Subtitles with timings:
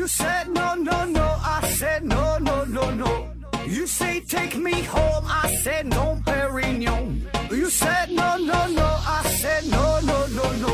[0.00, 1.36] You said no, no, no.
[1.44, 3.28] I said no, no, no, no.
[3.66, 5.26] You say take me home.
[5.28, 7.28] I said no, Perignon.
[7.50, 8.82] You said no, no, no.
[8.82, 10.72] I said no, no, no, no.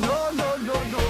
[0.00, 0.72] No, no, no, no.
[0.90, 1.00] no.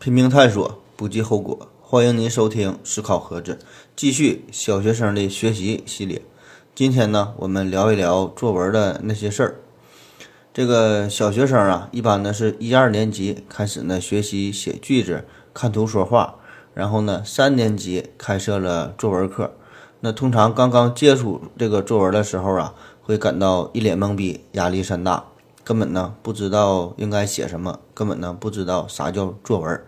[0.00, 1.70] 拼命探索，不计后果。
[1.80, 3.60] 欢迎您收听思考盒子，
[3.94, 6.20] 继续小学生的学习系列。
[6.74, 9.60] 今天呢，我们聊一聊作文的那些事儿。
[10.52, 16.34] 这个小学生啊，一般呢是一二年级开始呢学习写句子、看图说话，
[16.74, 19.52] 然后呢三年级开设了作文课。
[20.00, 25.26] 那通常刚刚接触这个作文的时候啊，会感到一脸懵逼，压力山大，
[25.62, 29.80] 根本呢不知道应该写什么，根本呢不知道啥叫作文。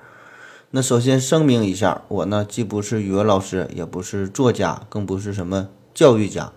[0.71, 6.52] 那首先声明一下，我呢既不是语文老师，也不是作家，更不是什么教育家，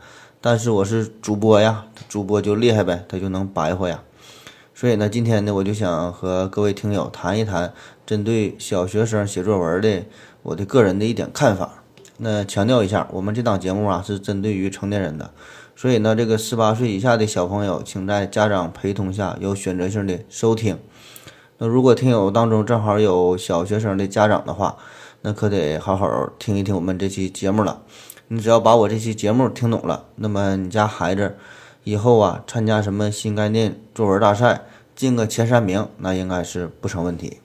[0.48, 4.04] 但是我是主播呀，主播就厉害呗，他就能白活呀。
[4.76, 7.74] 所以呢，今天呢，我就想和各位听友谈一谈
[8.06, 10.04] 针对小学生写作文的
[10.44, 11.82] 我的个人的一点看法。
[12.18, 15.32] 那强调一下，我们这档节目啊是针对于成年人的，
[15.76, 20.78] 所以呢，这个十八岁以下的小朋友，请在家长陪同下有选择性的收听。
[21.58, 24.78] 那如果听友当中正好有小学生的家长的话，
[25.24, 27.82] 那可得好好听一听我们这期节目了。
[28.28, 31.36] 你只要把我这期节目听懂了，那么你家孩子
[31.84, 34.64] 以后啊参加什么新概念作文大赛，
[34.96, 37.38] 进个前三名，那应该是不成问题。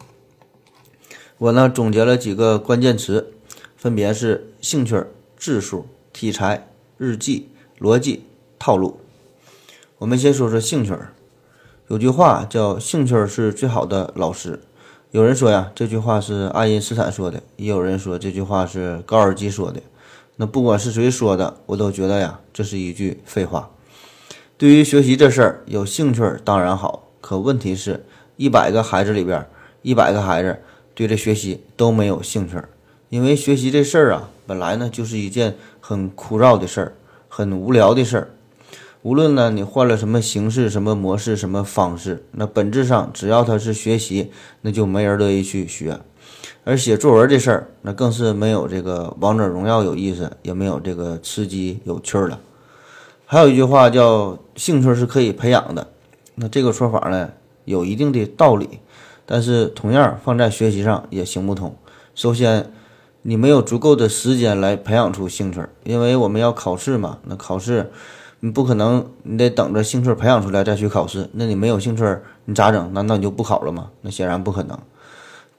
[1.37, 3.35] 我呢总结了几个关键词，
[3.77, 5.05] 分别是兴趣、
[5.37, 8.25] 字数、题材、日记、逻辑、
[8.59, 9.01] 套路。
[9.99, 10.95] 我们先说说兴趣。
[11.89, 14.61] 有句话叫“兴趣是最好的老师”，
[15.11, 19.83] 有人说呀，这句话是爱因斯坦说的，也有人说这句话是高尔基说的。
[20.41, 23.69] 那不管是谁说的，我都觉得呀，这是一句废话。
[24.57, 28.07] 对于学习这事儿，有兴趣当然好，可问题是，
[28.39, 29.47] 一百个孩子里边，
[29.83, 30.59] 一百个孩子
[30.95, 32.57] 对这学习都没有兴趣，
[33.11, 36.95] 因为学习这事儿啊，本来呢就是一件很枯燥的事儿，
[37.29, 38.31] 很无聊的事儿。
[39.03, 44.31] 无论呢，你换了什么形式、什么模式、什么方式，那本质上只要他是学习，
[44.63, 46.01] 那就没人乐意去学。
[46.65, 52.39] 而写作文这事儿，那更是没有这个王者荣耀有意思，也没有这个吃鸡有趣了。
[53.27, 55.87] 还有一句话叫“兴趣是可以培养的”，
[56.37, 57.31] 那这个说法呢，
[57.65, 58.81] 有一定的道理，
[59.25, 61.75] 但是同样放在学习上也行不通。
[62.15, 62.71] 首先，
[63.23, 67.91] 你没有足够的时间来培养出兴趣，因为我们要考试嘛，那考试。
[68.43, 71.29] 你不可能，你得等着兴趣培养出来再去考试。
[71.33, 72.03] 那你没有兴趣，
[72.47, 72.93] 你咋整？
[72.95, 73.91] 难道你就不考了吗？
[74.01, 74.79] 那显然不可能。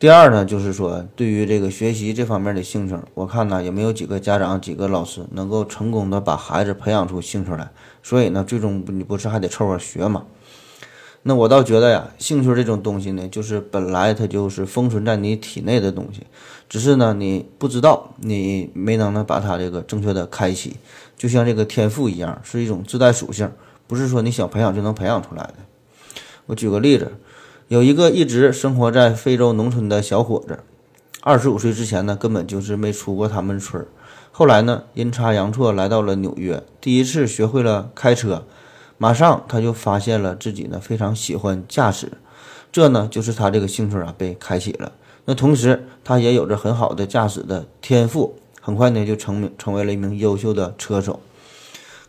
[0.01, 7.69] 第二呢，就是说，对于这个学习这方面的兴趣，我看呢也没有几个家长、几个老师能够成功的把孩子培养出兴趣来。
[8.01, 10.23] 所以呢，最终你不是还得凑合学吗？
[11.21, 16.25] 那我倒觉得呀，兴趣这种东西呢，就是本来它就是封存在你体内的东西，
[16.67, 20.77] 只是呢你不知道，你没能呢把它这个正确的开启。
[21.15, 23.51] 就像这个天赋一样，是一种自带属性，
[23.85, 25.53] 不是说你想培养就能培养出来的。
[26.47, 27.13] 我举个例子，
[27.71, 30.59] 有一个一直生活在非洲农村的小伙子，
[31.21, 33.87] 二十五岁之前呢，根本就是没出过他们村儿。
[34.33, 38.43] 后来呢，阴差阳错来到了纽约，第一次学会了开车，
[38.97, 42.11] 马上他就发现了自己呢非常喜欢驾驶，
[42.73, 44.91] 这呢就是他这个兴趣啊被开启了。
[45.23, 48.35] 那同时，他也有着很好的驾驶的天赋。
[48.59, 51.21] 很快呢，就成名成为了一名优秀的车手。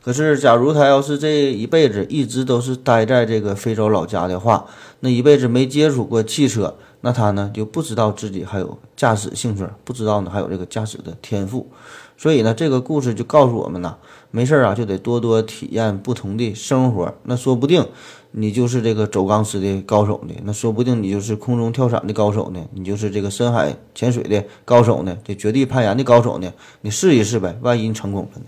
[0.05, 4.67] 可是，假如他要是这一辈子一直都是待在这个非洲老家的话，
[5.05, 11.67] 那一辈子没接触过汽车，那他呢就不知道自己还有驾驶兴趣，不知道呢还有这个驾驶的天赋。
[12.17, 13.97] 所以呢，这个故事就告诉我们呢，
[14.31, 17.85] 没事儿啊就得多多体验不同的生活，那说不定。
[18.35, 28.47] 你就是这个走钢丝的高手呢，那说不定你就是空中跳伞的高手呢，你就是这个深海潜水的高手呢，这绝地攀岩的高手呢，你试一试呗，万一你成功了呢？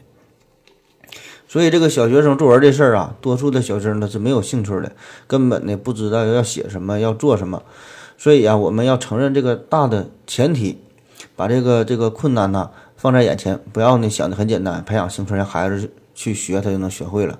[1.55, 4.91] 所以这个小学生作文这事儿啊，多数的小学生他是没有兴趣的，
[5.29, 7.62] 根本呢不知道要写什么，要做什么。
[8.19, 10.81] 所以啊，我们要承认这个大的前提，
[11.37, 17.39] 把这个这个困难呢放在眼前，不要呢想的很简单，培养兴趣让孩子去学，他就能学会了。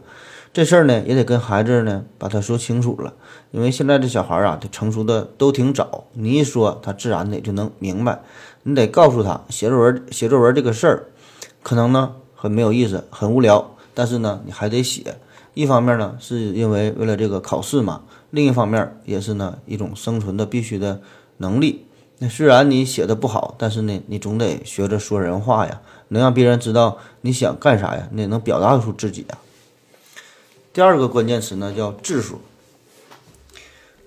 [0.53, 3.15] 这事儿呢，也得跟孩子呢把他说清楚了，
[3.51, 8.23] 因为现在这小孩啊，他成熟的都挺早，你一说，他自然的就能明白。
[8.63, 11.07] 你得告诉他，写作文写作文这个事儿，
[11.65, 15.17] 可能呢很没有意思，很无聊，但是呢你还得写。
[15.55, 21.01] 一方面呢是因为为了这个考试嘛，另一方面也是呢一种生存的必须的
[21.37, 21.87] 能力。
[22.19, 29.39] 那虽然你写的不好，但是呢你总得学着说人话呀，能让别人知道你想干啥呀，你也能表达出自己呀。
[30.73, 32.41] 第二个关键词呢叫字数。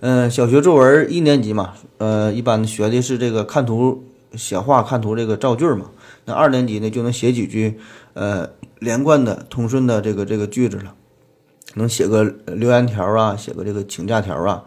[0.00, 4.04] 嗯，小学作文一年级嘛，呃，一般学的是这个看图
[4.34, 5.86] 写画、看图这个造句嘛。
[6.26, 7.80] 那二年级呢，就能写几句
[8.12, 8.48] 呃
[8.78, 10.94] 连贯的、通顺的这个这个句子了，
[11.74, 14.64] 能写个留言条啊，写个这个请假条啊。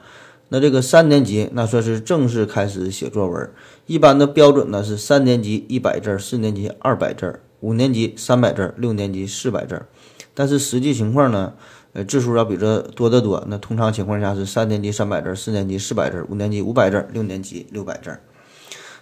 [0.50, 3.50] 那这个三年级那算是正式开始写作文，
[3.86, 9.86] 一般的标准呢是三年级一百字，四年级二百字，五年级三百字，六年级四百字。
[10.34, 11.54] 但是实际情况呢？
[11.94, 13.44] 呃，字数要比这多得多。
[13.48, 18.18] 那通常情况下是三年级三百字，四年级四百字，五年级五百字，六年级六百字。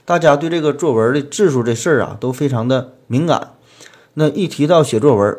[0.05, 3.51] 大家对这个作文的字数这事儿啊，都非常的敏感。
[4.19, 5.37] 那一提到写作文，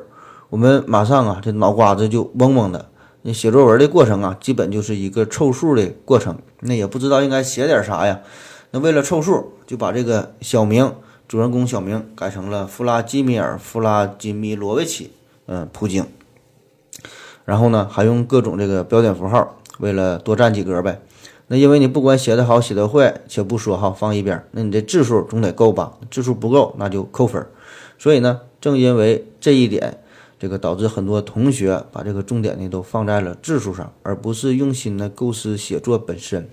[0.49, 2.87] 我们马上啊，这脑瓜子就嗡嗡的。
[3.21, 6.39] 那写作文的过程啊，基本就是一个凑数的过程。
[6.61, 8.21] 那也不知道应该写点啥呀。
[8.71, 10.95] 那为了凑数，就把这个小名
[11.29, 15.11] 主人公小名改成了弗拉基米尔·弗拉基米罗维奇，
[15.45, 16.07] 嗯，普京。
[17.45, 21.03] 然后呢，还用各种这个标点符号，为了多占几格呗。
[21.49, 25.93] 那因为你不管写得好写得坏，且不说哈，放一边，那你这字数总得够吧？
[26.11, 27.47] 字数不够，那就扣分。
[27.99, 29.99] 所以呢，正因为这一点，
[30.39, 36.49] 这个导致很多同学把这个重点呢都放在了字数上，而不是用心的构思写作本身。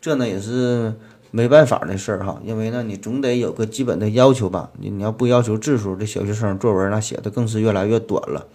[0.00, 0.94] 这呢也是
[1.30, 4.70] 没办法的事儿哈，因为呢你总得有个基本的要求吧。
[4.78, 8.46] 你你要不要求字数，这小学生作文那写的更是越来越短了。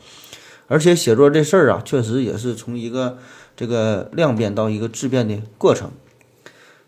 [0.68, 3.18] 而且写作这事儿啊，确实也是从一个
[3.56, 5.92] 这个量变到一个质变的过程。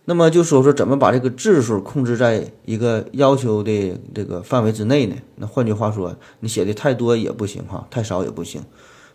[0.10, 5.18] 那么就说说怎么把这个字数控制在一个要求的这个范围之内呢？
[5.36, 8.64] 那换句话说，你写的太多也不行哈，太少也不行。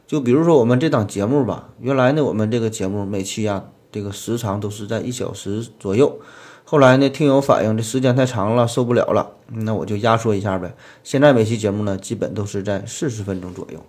[0.06, 6.20] 就比如说我们这档节目吧，原来呢我们这个节目每期啊这个时长都是在一小时左右，
[6.64, 10.74] 后来呢听友反映这时间太长了，受不了了，那我就压缩一下呗。
[11.02, 13.82] 现在每期节目呢基本都是在四十分钟左右。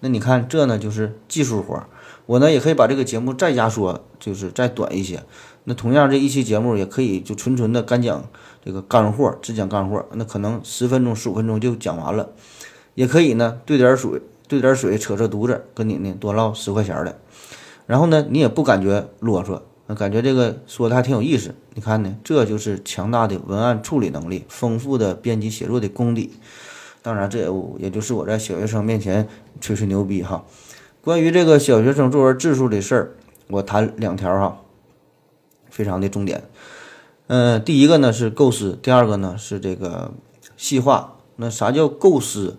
[0.00, 1.84] 那你看，这呢就是技术活。
[2.24, 5.22] 我呢也可以把这个节目再压缩，就是再短一些。
[5.68, 8.24] 那同样这一期节目也可以就纯纯的干讲
[8.64, 10.06] 这个干货，只讲干货。
[10.12, 12.30] 那可能十分钟、十五分钟就讲完了。
[12.94, 17.18] 也可以呢兑点水，兑点水扯扯犊子，跟你呢多唠十块钱的。
[17.84, 19.60] 然后呢你也不感觉啰嗦，
[19.94, 21.54] 感觉这个说的还挺有意思。
[21.74, 26.32] 你看呢，这就是强大的文案处理能力，丰富的编辑写作的功底。
[27.02, 27.48] 当然，这也
[27.78, 29.28] 也就是我在小学生面前
[29.60, 30.44] 吹吹牛逼哈。
[31.02, 33.12] 关于这个小学生作文字数的事儿，
[33.48, 34.60] 我谈两条哈，
[35.76, 36.42] 非常的重点。
[37.26, 40.14] 嗯，第一个呢是构思，第二个呢是这个
[40.56, 41.18] 细化。
[41.36, 42.56] 那啥叫构思？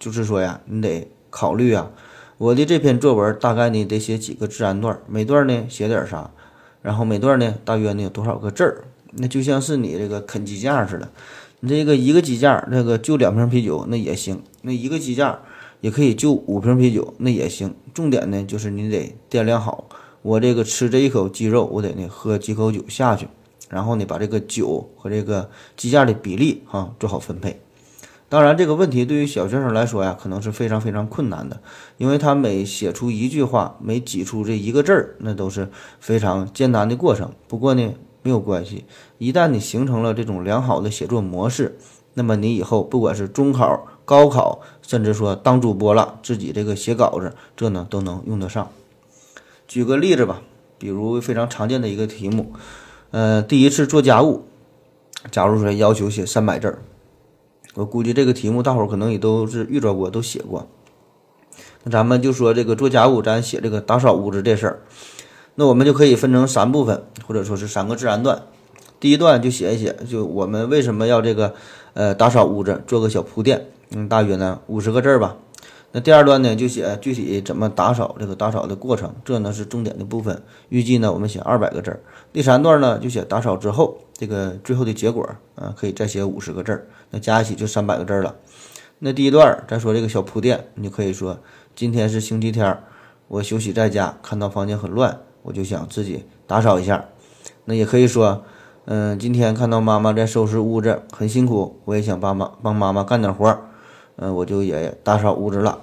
[0.00, 1.92] 就是说呀，你得考虑啊，
[2.38, 6.32] 我的这篇作文大概呢得写几个自然段，每段呢写点啥，
[6.82, 8.84] 然后每段呢大约呢有多少个字儿？
[9.12, 11.08] 那就像是你这个啃鸡架似的。
[11.60, 15.38] 你这个一个鸡架，那个就两瓶啤酒那也行；那一个鸡架
[15.80, 17.74] 也可以就五瓶啤酒那也行。
[17.94, 19.88] 重点呢就是你得掂量好，
[20.26, 23.28] 我这个吃这一口鸡肉，我得呢喝几口酒下去，
[23.68, 27.60] 然后呢把这个酒和这个鸡架的比例哈做好分配。
[28.28, 31.60] 当然这个问题对于小学生来说呀，可能是非常非常困难的，
[31.96, 35.68] 因为他每写出一句话，每挤出这一个字儿，那都是
[36.00, 37.30] 非常艰难的过程。
[37.46, 37.94] 不过呢。
[38.22, 38.84] 没有关系，
[39.18, 41.78] 一旦你形成了这种良好的写作模式，
[42.14, 48.68] 那么你以后不管是中考、高考，甚至说当主播了，自己这个写稿子，这呢都能用得上。
[49.66, 50.42] 举个例子吧，
[50.78, 52.52] 比如非常常见的一个题目，
[53.10, 54.44] 呃，第一次做家务，
[55.30, 56.82] 假如说要求写三百字儿，
[57.74, 60.68] 我估计这个题目大伙儿可能也都是遇着过，都写过。
[61.82, 64.82] 那咱们就说这个做家务，咱写这个打扫屋子这事儿。
[65.56, 68.42] 那我们就可以分成三部分，或者说是三个自然段。
[69.00, 71.54] 第一段就写一写，就我们为什么要这个，
[71.94, 75.36] 呃，打扫屋子，做个小铺垫，嗯，大约呢五十个字儿吧。
[75.92, 80.42] 那第二段呢就写具体怎么打扫，这个打扫的过程，这呢是重点的部分。
[80.68, 82.00] 预计呢我们写二百个字儿。
[82.32, 88.34] 第三段呢就写打扫之后这个最后的结果，啊，可以再写五十个字儿，那加一起就三百个字儿了。
[88.98, 91.38] 那第一段再说这个小铺垫，你就可以说
[91.74, 92.78] 今天是星期天，
[93.28, 95.20] 我休息在家，看到房间很乱。
[95.42, 97.04] 我就想自己打扫一下，
[97.66, 98.42] 那也可以说，
[98.86, 103.60] 嗯，今天看到妈妈在收拾屋子很辛苦，我也想帮忙帮妈妈干点活儿，
[104.16, 105.78] 嗯，我就也打扫屋子了，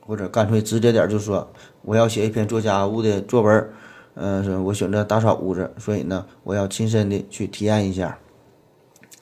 [0.00, 1.50] 或者干脆直接点就说
[1.82, 3.70] 我要写一篇做家务的作文，
[4.14, 8.18] 嗯，我选择打扫屋子，所以呢，我要亲身的去体验一下。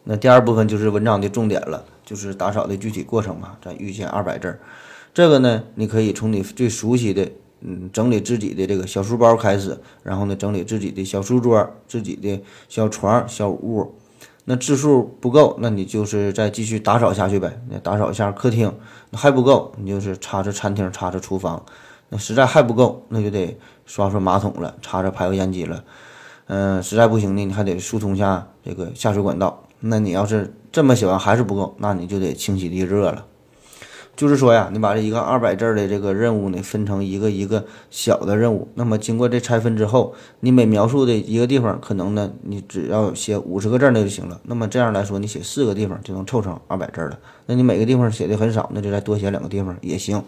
[0.04, 4.58] 那第二部分就是文章的重点了，就是打扫的具体过程嘛，咱预先二百字，
[5.12, 7.30] 这个呢，你可以从你最熟悉的。
[7.60, 13.92] 嗯，整理自己的这个小书包开始，然后呢，整理自己的小书桌、自己的小床、小屋。
[14.50, 17.60] 那字数不够，那你就是再继续打扫下去呗。
[17.68, 18.72] 那打扫一下客厅，
[19.10, 21.62] 那还不够，你就是擦擦餐厅、擦擦厨房。
[22.08, 25.84] 那实在还不够，那就得刷刷马桶了，擦擦排油烟机了。
[26.46, 29.62] 嗯，实在不行呢，你还得疏通下这个下水管道。
[29.80, 33.26] 那你要是这么写完还是不够，那你就得清洗地热了。
[34.18, 38.66] 就是说呀，你把这一个二百字的这个任务呢，分成一个一个小的任务。
[38.74, 44.40] 那么经过这拆分之后，你每描述的一个地方，可能呢，你只要写五十个字那就行了。
[44.42, 47.16] 那么这样来说，你写四个地方就能凑成二百字了。
[47.46, 50.20] 那你每个地方写的很少，那就再多写两个地方也行。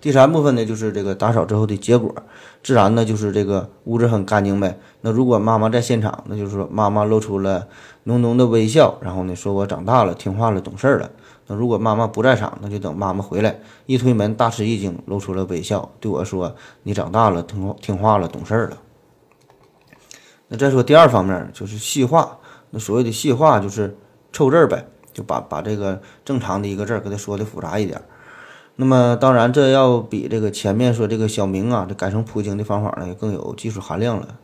[0.00, 2.14] 第三部分呢，就是这个打扫之后的结果，
[2.62, 4.78] 自然呢就是这个屋子很干净呗。
[5.00, 7.66] 那如果妈妈在现场，那就是说妈妈露出了
[8.04, 11.10] 浓浓的微笑，然后呢说我长大了，听话了，懂事了。
[11.48, 18.78] 那如果妈妈不在场，那就等妈妈回来，一推门大吃一惊，露出了微笑，对我说：“你长大了，听听话了，懂事了。”
[20.46, 22.38] 那再说第二方面，就是细化。
[22.70, 23.96] 那所谓的细化，就是
[24.32, 28.00] 凑字儿呗，就把把这个正常的一个字儿给它说的复杂一点。
[28.76, 34.38] 那么当然，这要比这个前面说这个小明啊，这改成普京的方法呢，更有技术含量了。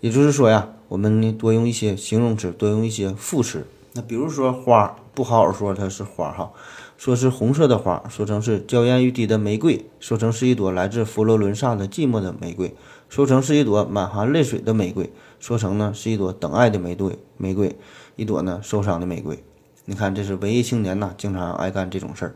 [0.00, 3.66] 也就是说呀，我们多用一些形容词，多用一些副词。
[3.94, 4.96] 那比如说花。
[5.14, 6.52] 不好好说它是花哈，
[6.96, 12.74] 说是红色的花，说成是娇艳欲滴的玫瑰，说成是一朵来自佛罗伦萨的寂寞的玫瑰，
[13.08, 17.76] 说成是一朵满含泪水的玫瑰，说成呢是一朵等爱的玫瑰，玫瑰，
[18.16, 19.42] 一朵呢受伤的玫瑰。
[19.86, 22.34] 你看，这是文艺青年呐，经常爱干这种事儿。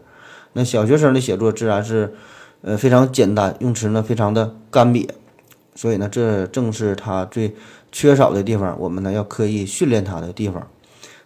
[0.55, 2.15] 那小学生的写作自然是，
[2.63, 5.09] 呃，非常简单，用词呢非常的干瘪，
[5.75, 7.55] 所以呢，这正是他最
[7.93, 10.67] 缺少的地方，我们呢要刻意训练他的地方。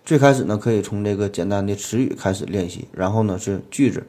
[0.09, 4.07] 最开始呢，可以从这个简单的词语开始练习，然后呢是句子。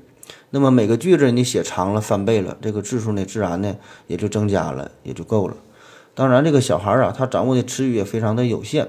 [0.50, 3.76] 那么每个句子你写长了翻倍了，这个字数呢自然呢
[4.08, 5.58] 也就增加了，也就够了。
[6.16, 8.88] 当然，这个小孩儿啊，他掌握的词语也非常的有限，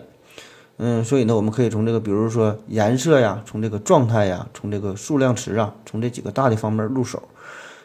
[0.76, 7.20] 嗯，所以呢，我们可以从这个，比如说颜色呀，从这个状态呀，从这个数量词啊，从这几个大的方面入手。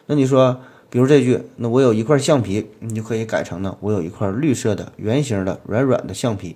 [0.06, 6.54] 那你说，比如这句，那我有一块橡皮，你就可以改成呢，我有一块绿色的圆形的软软的橡皮。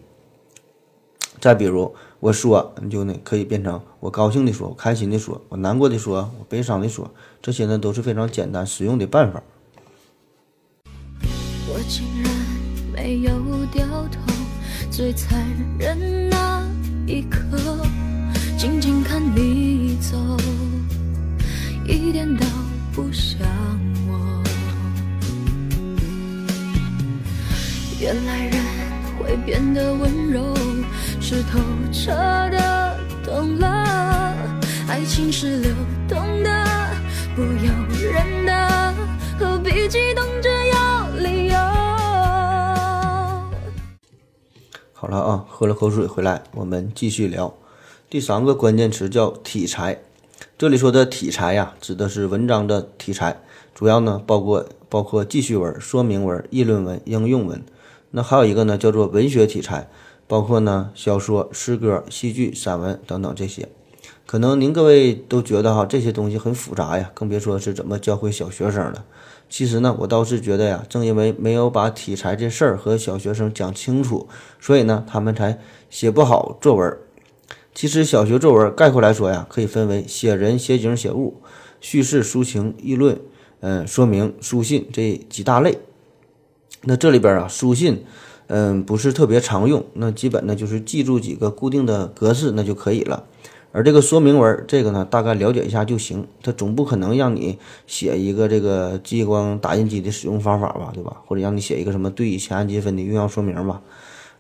[1.41, 1.93] 再比如。
[2.21, 7.11] 我说，你就呢可以变成我高兴的说，我开心的说，我难过的说，我悲伤的说，
[7.41, 9.43] 这些呢都是非常简单实用的办法。
[11.23, 12.31] 我竟然
[12.93, 13.33] 没有
[13.73, 14.21] 掉头，
[14.91, 15.47] 最残
[15.79, 16.63] 忍那
[17.07, 17.57] 一刻，
[18.59, 20.19] 静静看你走，
[21.87, 22.45] 一点都
[22.93, 23.41] 不像
[24.07, 24.43] 我。
[27.99, 28.63] 原来人
[29.19, 30.55] 会变得温柔。
[31.33, 31.61] 是透
[31.93, 34.35] 彻的懂了，
[34.89, 35.71] 爱情是流
[36.09, 36.67] 动的，
[37.37, 37.73] 不由
[38.11, 38.93] 人的，
[39.39, 41.57] 何必激动着要理由？
[44.93, 47.55] 好了啊，喝了口水回来，我们继续聊。
[48.09, 50.01] 第三个关键词叫体裁，
[50.59, 53.39] 这里说的体裁呀，指的是文章的题材，
[53.73, 57.63] 主要呢包括包括记叙文、说明文、议论文、应用文。
[58.11, 59.89] 那还有一个呢叫做文学题材。
[60.31, 63.69] 包括呢，小说、诗歌、戏剧、散文等等这些，
[64.27, 69.05] 可能您各位都觉得哈这些东西很复杂呀，更别说是怎么教会小学生了。
[69.49, 74.29] 其实呢，我倒是觉得呀，正因为没有把题材这事儿和小学生讲清楚，
[74.61, 75.59] 所以呢，他们才
[75.91, 76.97] 写不好作文。
[77.75, 81.43] 其实小学作文概括来说呀，可以分为写人、写景、写物、
[81.81, 83.21] 叙事、抒情、议论、
[83.59, 85.81] 嗯、说明、书信这几大类。
[86.83, 88.05] 那这里边啊，书信。
[88.53, 93.23] 嗯，不是特别常用，那基本呢就是记住几个固定的格式那就可以了。
[93.71, 101.19] 而这个说明文，这个呢大概了解一下就行，它总不可能让你写一个这个激光打印机的使用方法吧，对吧？
[101.27, 103.81] 或者让你写一个什么对乙酰氨基酚的用药说明吧。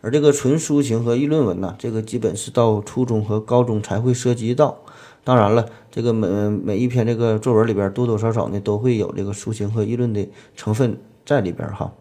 [0.00, 4.79] 而这个纯抒情和议论文呢，这个基本是到初中和高中才会涉及到。
[5.23, 10.26] 当然了，这个每每一篇这个作文里边多多少少呢都会有这个抒情和议论的
[10.57, 11.93] 成分在里边哈。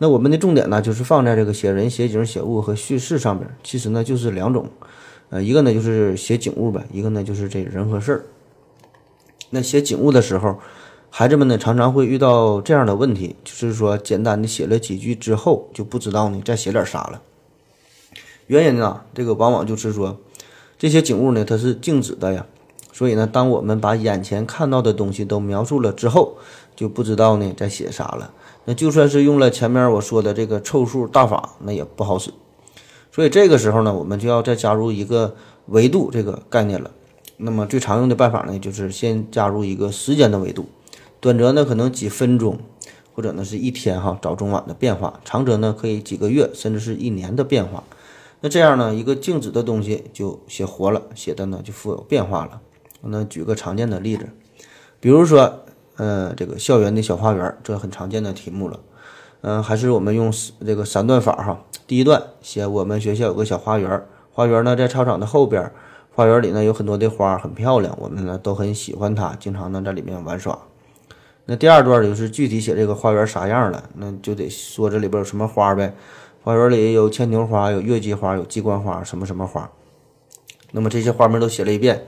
[0.00, 3.50] 那我们的重点呢，就是放在这个写人、写景、写物和叙事上边。
[3.64, 4.68] 其实呢，就是两种，
[5.30, 8.24] 呃，一个呢就是写景物呗，一个呢就是这人和事儿。
[9.50, 10.58] 那写景物的时候，
[11.10, 17.20] 孩子们呢常常会遇到这样的问题，就是说简单的写了几句之后，就不知道呢再写点啥了。
[18.46, 20.16] 原因呢，这个往往就是说，
[20.78, 22.46] 这些景物呢它是静止的呀，
[22.92, 26.36] 所以呢，当我们把眼前看到的东西都描述了之后，
[26.76, 28.30] 就不知道呢在写啥了。
[28.68, 32.30] 那就算是用了前面我说的这个凑数大法，那也不好使。
[33.10, 35.34] 所以这个时候呢，我们就要再加入一个
[35.68, 36.90] 维度这个概念了。
[37.38, 40.66] 那么最常用的办法呢，就是先加入一个时间的维度，
[41.18, 42.58] 短则呢可能几分钟，
[43.14, 47.82] 或者呢是一天哈早中晚的变化；长则呢可以几个月，甚至是一年的变化。
[48.42, 52.60] 那这样呢，一个静止的东西就写活了，写的呢就富有变化了。
[53.00, 54.28] 那举个常见的例子，
[55.00, 55.64] 比如说。
[55.98, 58.80] 呃，这个校园的小花园，这很常见的题目了。
[59.40, 60.32] 嗯、还是我们用
[60.64, 61.60] 这个三段法哈。
[61.86, 64.02] 第一段写我们学校有个小花园，
[64.32, 65.70] 花园呢在操场的后边，
[66.14, 70.58] 花园里呢有很多的花，很漂亮，我们呢都很喜欢它，经常呢在里面玩耍。
[71.46, 75.94] 那第二段就是具体写这个花园啥样了，那就得说这里边有什么花呗。
[76.42, 79.70] 花园里有牵牛花，有月季花，有鸡冠花，什么什么花。
[80.72, 82.06] 那么这些花名都写了一遍，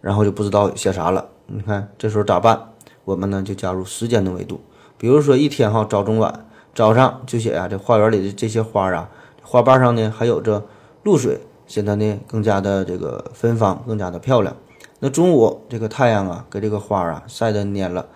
[0.00, 1.28] 然后就不知道写啥了。
[1.46, 2.71] 你看这时候咋办？
[3.04, 4.60] 我们呢就加入时间的维度，
[4.96, 9.08] 比如说一天哈早中晚，早上就写呀、这花园里的这些花啊，
[9.42, 10.64] 花瓣上呢还有着
[11.02, 14.56] 露水，显得呢更加的这个芬芳，更加的漂亮。
[15.00, 18.06] 那中午这个太阳啊给这个花啊晒得蔫了，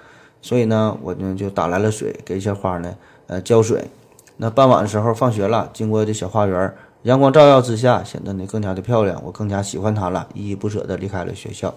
[0.40, 2.94] 所以呢我呢就打来了水，给一些花呢
[3.26, 3.90] 呃浇水。
[4.36, 11.74] 那傍晚的时候放学了，经过这小花园，阳光照耀之下，显得呢更加的漂亮，我更加喜欢它了，依依不舍地离开了学校。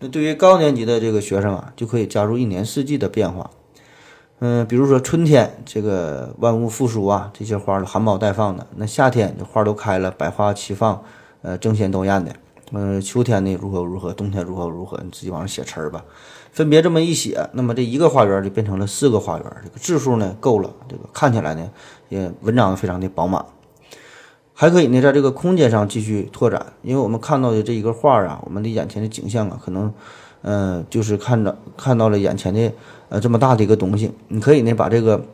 [0.00, 3.50] 那对于高年级的这个学生啊，就可以加入一年四季的变化。
[4.40, 11.02] 嗯，比如说春天，这个万物复苏啊，这些花儿含苞待放的；那夏天，这花都开了，百花齐放，
[11.42, 12.32] 呃，争先斗艳的。
[12.70, 16.04] 嗯，秋天呢如何如何，冬天如何如何，你自己往上写词儿吧。
[16.52, 21.68] 分别这么一写，那么这一个花园就变成了四个花园，这个字数呢够了，这个看起来呢
[22.08, 23.44] 也文章非常的饱满。
[24.60, 29.94] 还可以呢，在这个空间上继续拓展，因为我们看到的这一个画啊，我们的眼前的景象啊，可能，
[30.42, 32.72] 呃，就是看着看到了眼前的
[33.08, 35.24] 呃这么大的一个东西，你可以呢把这个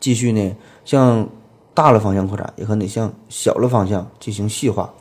[0.00, 0.54] 继续呢
[0.84, 1.26] 向
[1.72, 4.92] 大了方向扩展，也可以向小了方向进行细化。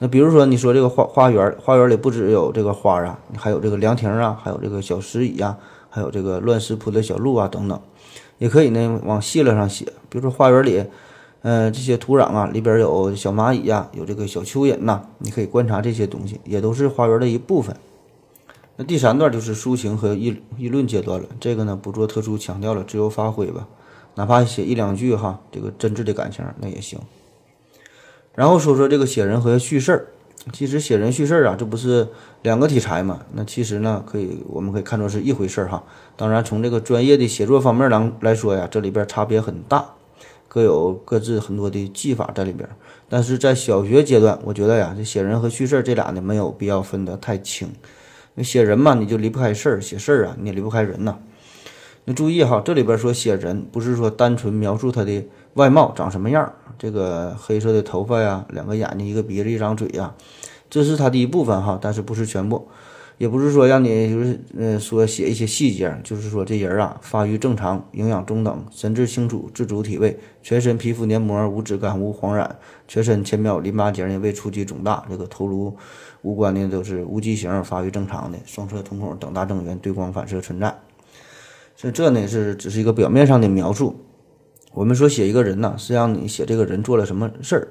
[0.00, 5.56] 那比如说你说这个花花园，花园里不只有这个花啊，还有这个凉亭啊，还有这个小石椅啊，
[5.88, 7.80] 还有这个乱石铺的小路啊等等，
[8.36, 10.84] 也可以呢往细了上写，比如说花园里。
[11.42, 17.76] 呃，这些土壤啊，里边有小蚂蚁呀、有这个小蚯蚓呐、你可以观察这些东西，也都是花园的一部分。
[18.76, 23.68] 那第三段就是抒情和议议论阶段了，这个呢不做特殊强调了，自由发挥吧，
[24.16, 26.98] 哪怕写一两句哈，这个真挚的感情那也行。
[28.34, 30.08] 然后说说这个写人和叙事，
[30.52, 32.08] 其实写人叙事啊，这不是
[32.42, 33.20] 两个题材嘛？
[33.32, 35.84] 那其实呢，可以我们可以看作是一回事哈。
[36.16, 39.94] 当然，从这个专业的写作方面来来说呀，这里边差别很大。
[40.48, 42.68] 各有各自很多的技法在里边，
[43.08, 47.70] 但是在小学阶段，我觉得呀，这写人和叙事这俩呢没有必要分得太清。
[48.34, 51.18] 那写人嘛，你就离不开事儿；写事儿啊，你也离不开人呐。
[52.04, 60.14] 你注意哈，这里边说写人，不是说单纯描述他的外貌长什么样，这个黑色的头发呀，两个眼睛，一个鼻子，一张嘴呀，
[60.70, 62.66] 这是他的一部分哈，但是不是全部。
[63.18, 75.76] 也不是说让你就是呃说写一些细节，就是说这人啊发育正常，营养中等，神志清楚，自主体位，全身皮肤黏膜无脂感无黄染，全身浅表淋巴结呢未触及肿大，这个头颅
[76.22, 80.78] 五官呢都是无畸形，发育正常的，双侧瞳孔等大正圆，对光反射存在。
[81.76, 83.96] 这这呢是只是一个表面上的描述。
[84.72, 87.68] 我们说写一个人呢，是让你写这个人做了什么事儿。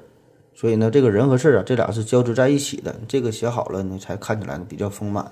[0.58, 2.96] 所以呢，这个人和事儿啊，这俩是交织在一起的。
[3.06, 5.30] 这个写好了呢，才看起来比较丰满。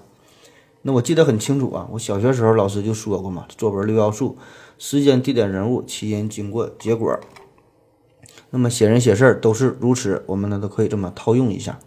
[0.82, 4.38] 那我记得很清楚啊，我小学时候老师就说过嘛，作文六要素：
[4.78, 7.18] 时间、地点、人物、起因、经过、结果。
[8.50, 11.80] 那么写人写事儿都是如此，我们呢都可以这么套用一下。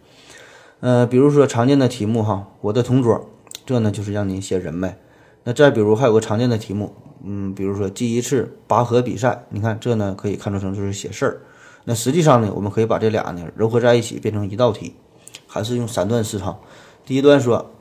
[0.81, 3.29] 呃，比如说常见的题目哈，我的同桌，
[3.65, 4.99] 这呢就是让你写人呗。
[5.45, 11.41] 那再比如还有个常见的题目，嗯，比如说记一次拔河比赛，你看这呢可以看作成就是写事儿。
[11.85, 14.93] 那实际上呢，我们可以把这俩呢糅合在一起，变成一道题，
[15.47, 16.59] 还是用三段式哈。
[17.05, 17.71] 第一段说，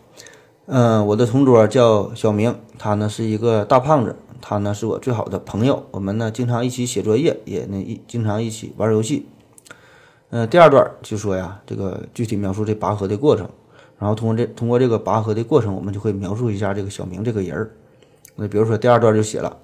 [0.67, 9.27] 嗯、我的同桌叫小明，他呢是一个大胖子，他呢是我最好的朋友，我们呢经常一起写作业，也呢一经常一起玩游戏。
[10.31, 13.49] 嗯、第二段就说呀，这个具体描述这拔河的过程，
[13.99, 17.71] 然后通过这通过这个拔河的过程，我们就会描述一下这个小明这个人儿。
[18.37, 19.57] 那比如说第二段就写了。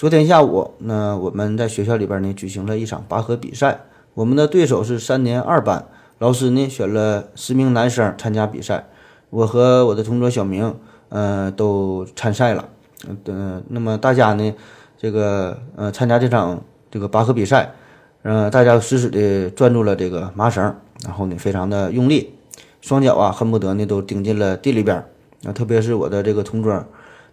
[0.00, 3.80] 昨天下午，那我们在学校里边呢举行了一场拔河比赛。
[4.14, 8.86] 我们的对手是三年二班，老师呢选了十名男生参加比赛。
[9.28, 10.74] 我和我的同桌小明，
[11.10, 12.66] 呃，都参赛了。
[13.06, 14.54] 嗯、呃，那么大家呢，
[14.96, 17.74] 这个呃参加这场这个拔河比赛，
[18.22, 22.32] 呃，大家死死的攥住了这个麻绳，然后呢非常的用力，
[22.80, 25.04] 双脚啊恨不得呢都顶进了地里边儿。
[25.44, 26.82] 啊，特别是我的这个同桌。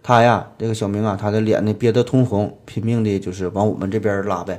[0.08, 4.58] 他呀，这个小明啊，他的脸呢憋得通红，拼命的就是往我们这边拉呗。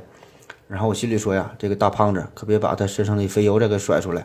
[0.68, 4.24] 然后我心里说呀，这个大胖子可别把他身上的肥油再给甩出来。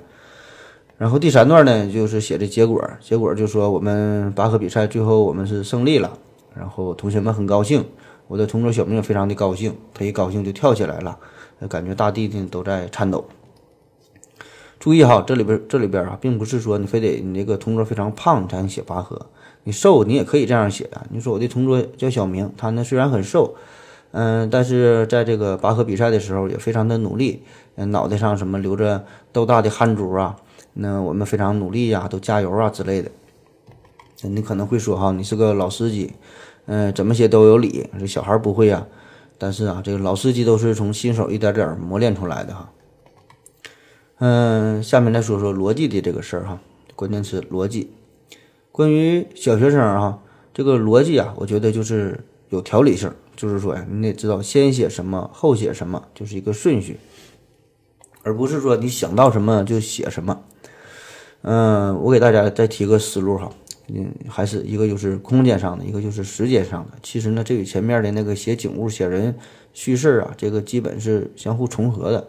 [1.00, 6.16] 然后第三段呢，就是写的结果，结果就说我们拔河比赛最后我们是胜利了，
[6.54, 7.84] 然后同学们很高兴，
[8.28, 11.18] 我的同桌小明也非常的高兴，他一高兴就跳起来了，
[11.68, 13.26] 感觉大地呢都在颤抖。
[14.80, 19.26] 注意哈，这里边这里边啊，并不是说你非得你那个同桌非常胖才能写拔河。
[19.66, 21.06] 你瘦，你也可以这样写啊。
[21.10, 23.56] 你说我的同桌叫小明，他呢虽然很瘦，
[24.12, 27.42] 嗯，但是在这个拔河比赛的时候也非常的努力，
[27.76, 30.38] 嗯，脑袋上什么留着豆大的汗珠啊，
[30.74, 33.10] 那我们非常努力呀，都加油啊之类的。
[34.22, 36.14] 你可能会说哈，你是个老司机，
[36.68, 38.86] 嗯，怎么写都有理，这小孩不会呀。
[39.38, 42.72] 但是啊，这个老司机都是从新手一点点磨练出来的哈。
[44.20, 46.60] 嗯，下面来说说逻辑的这个事儿哈，
[46.96, 47.90] 关键词逻辑。
[48.76, 50.20] 关于小学生啊，
[50.54, 56.98] 这个逻辑啊，我觉得就是有条理性，就是说呀，你得知道先写什么，后写什么，就是一个顺序，
[58.24, 60.42] 而不是说你想到什么就写什么。
[61.44, 63.50] 嗯，我给大家再提个思路哈。
[63.88, 66.98] 嗯，还是一个就是空间上的，一个就是时间上的。
[67.02, 69.34] 其实呢，这与前面的那个写景物、写人、
[69.72, 72.28] 叙事啊，这个基本是相互重合的。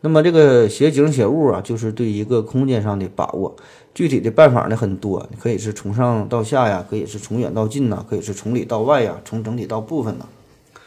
[0.00, 3.56] 那么这个写景写物啊，就是对一个空间上的把握。
[3.94, 10.26] 具体的办法呢很多，可以是从上到下呀，可以是从远到近呐，可以是从里到外呀，从整体到部分呐。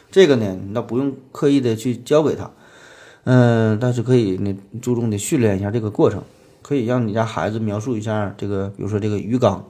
[0.09, 2.51] 这个呢，那不用刻意的去教给他，
[3.25, 6.23] 嗯，但是可以呢注重的训练一下这个过程。
[6.61, 9.65] 可以让你家孩子描述一下这个，比如说这个鱼缸。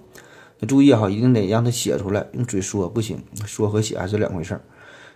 [0.68, 4.62] 注意哈，一定得让他写出来，用嘴说不行，说和写还是两回事儿。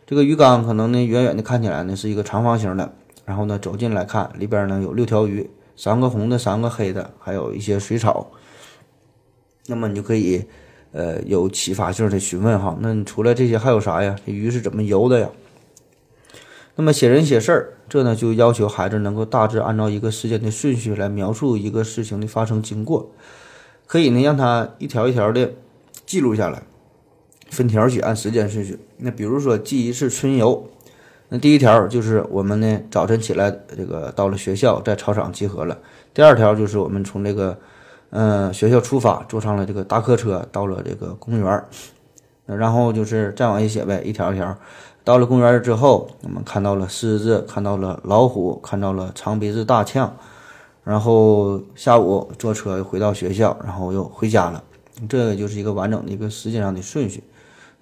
[0.08, 2.92] 这个鱼缸可能呢，远远的看起来呢是一个长方形的，
[3.26, 8.32] 然后呢走近来看，里边呢有六条鱼，三个红的，三个黑的，还有一些水草。
[9.68, 10.46] 那么你就可以，
[10.92, 14.16] 呃，有启发性的询问哈，那你除了这些还有啥呀？
[14.26, 15.30] 这鱼是怎么游的呀？
[16.76, 23.12] 那么写人写事儿，这呢就要求孩子能够大致按照一个时间的顺序来描述一个事情的发生经过。
[23.88, 25.54] 可以呢，让他一条一条的
[26.06, 26.64] 记录下来，
[27.50, 28.78] 分条写，按时间顺序。
[28.98, 30.68] 那比如说记一次春游，
[31.30, 35.78] 那第一条就是我们呢早晨起来，这个到了学校，在操场集合了。
[36.14, 37.58] 第二条就是我们从这个
[38.12, 41.68] 嗯学校出发，坐上了这个大客车，到了这个公园儿。
[42.46, 44.56] 然后就是再往下写呗，一条一条。
[45.04, 50.16] 到了公园之后，我们看到了狮子，看到了老虎，看到了长鼻子大象。
[50.84, 54.64] 然后下午坐车回到学校，然后又回家了，
[55.10, 57.24] 这个就是一个完整的一个时间上的顺序。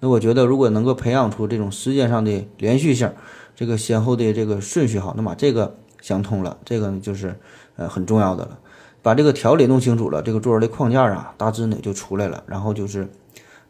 [0.04, 3.10] 那我觉得，如果能够培养出这种时间上的连续性，
[3.56, 7.34] 这个先后的这个顺序好，那么这个想通了，这个呢就是
[7.76, 8.58] 呃很重要的了。
[9.00, 12.44] 把这个条理弄清楚了，这个作文的框架啊大致呢就出来了。
[12.46, 13.08] 然后就是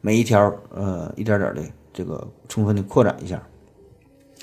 [0.00, 3.40] 每一条呃一点点的这个充分的扩展一下。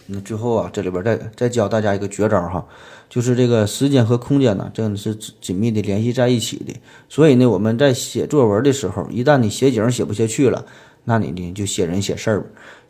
[0.06, 2.66] 那最后啊，这里边再再教大家一个绝招哈，
[3.10, 6.74] 就是这个时间和空间呢，真的是紧密的联系在一起的。
[7.10, 10.66] 所以呢，我们在写作文的时候，一旦你写景写不下去了，
[11.04, 12.42] 那你呢就写人写事儿；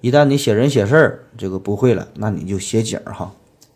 [0.02, 3.32] 一旦你写人写事儿这个不会了，那你就写景儿哈。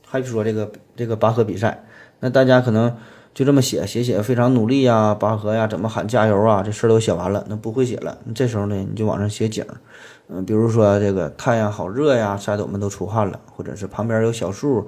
[0.05, 1.83] 还说这个这个拔河比赛，
[2.19, 2.95] 那大家可能
[3.33, 8.17] 就这么写写写，非常努力呀，拔河呀，怎么喊加油啊，这事儿都写完了，那不会写了。
[8.33, 9.75] 这时候呢，你就往上写景儿。
[10.27, 14.87] 嗯，比如说这个太阳好热呀，晒得我们都出汗了，或者是旁边有小树，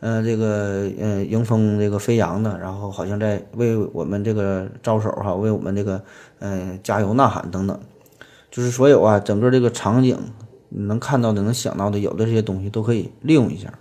[0.00, 6.00] 嗯，这个嗯迎风这个飞扬的，然后好像在为我们这个招手哈，为我们这个
[6.38, 7.78] 嗯加油呐喊等等，
[8.50, 10.18] 就是所有啊整个这个场景
[10.70, 13.78] 你能看到的、能想到的，有的这些东西都可以利用一下。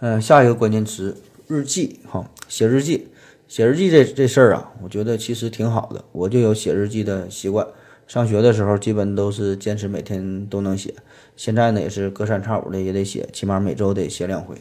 [0.00, 3.08] 嗯，下一个关键词日记哈，写日记，
[3.46, 7.66] 写日记这这事儿啊，我觉得其实挺好的，我就有写日记的习惯。
[8.08, 10.94] 上学的时候，基本都是坚持每天都能写。
[11.36, 14.56] 现在呢，也是隔三差五的也得写，起码每周得写两回。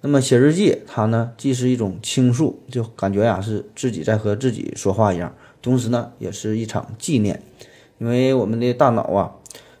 [0.00, 7.42] 那么写日记，它呢既是一种倾诉，就感觉呀是自己在和自己说话一样，同时呢也是一场纪念。
[7.98, 9.32] 因为我们的大脑啊，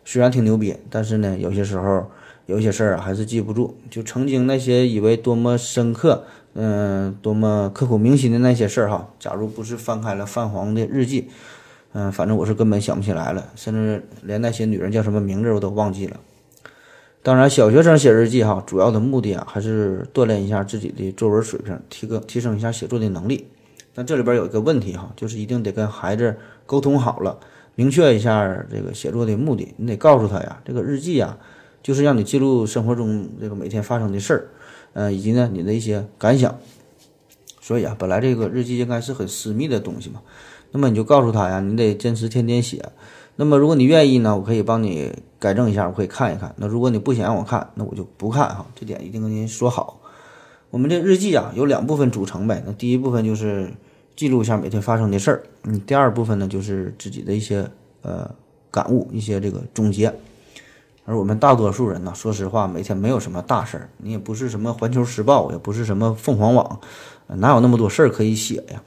[0.04, 2.10] 虽然挺牛逼，但是呢有些时候
[2.46, 3.76] 有些事儿啊还是记不住。
[3.90, 11.28] 就曾经那些以为多么深刻，嗯，多么刻骨铭心的那些事儿哈，假如不是翻开了泛黄的日记。
[11.92, 16.20] 嗯，反正我是根本想不起来了，甚至连那些女人叫什么名字我都忘记了。
[17.22, 23.48] 当然，小学生写日记哈，主要的目的啊，还是锻炼一下自己的作文水平，提高提升一下写作的能力。
[23.94, 27.38] 但这里边有一个问题哈，就是一定得跟孩子沟通好了，
[27.74, 29.74] 明确一下这个写作的目的。
[29.76, 31.36] 你得告诉他呀，这个日记呀，
[31.82, 34.48] 就是让你记录生活中这个每天发生的事儿，
[34.92, 36.58] 嗯，以及呢你的一些感想。
[37.60, 40.20] 所以啊，本来这个日记应该是很私密的东西嘛。
[40.72, 42.90] 那么你就告诉他呀，你得坚持天天写。
[43.36, 46.54] 那么如果你愿意呢，我可以帮你改正一下，我可以看一看。
[46.56, 48.66] 那如果你不想让我看，那我就不看哈。
[48.74, 49.99] 这点一定跟您说好。
[50.70, 52.62] 我们这日记啊，有两部分组成呗。
[52.64, 53.72] 那第一部分就是
[54.14, 55.42] 记录一下每天发生的事儿。
[55.64, 57.68] 嗯，第二部分呢，就是自己的一些
[58.02, 58.30] 呃
[58.70, 60.14] 感悟，一些这个总结。
[61.04, 66.80] 而我们大多数人呢，说实话，每天没有什么大事儿，你也不是什么环球时报，也不是什么凤凰网，
[67.26, 68.80] 哪有那么多事儿可以写呀？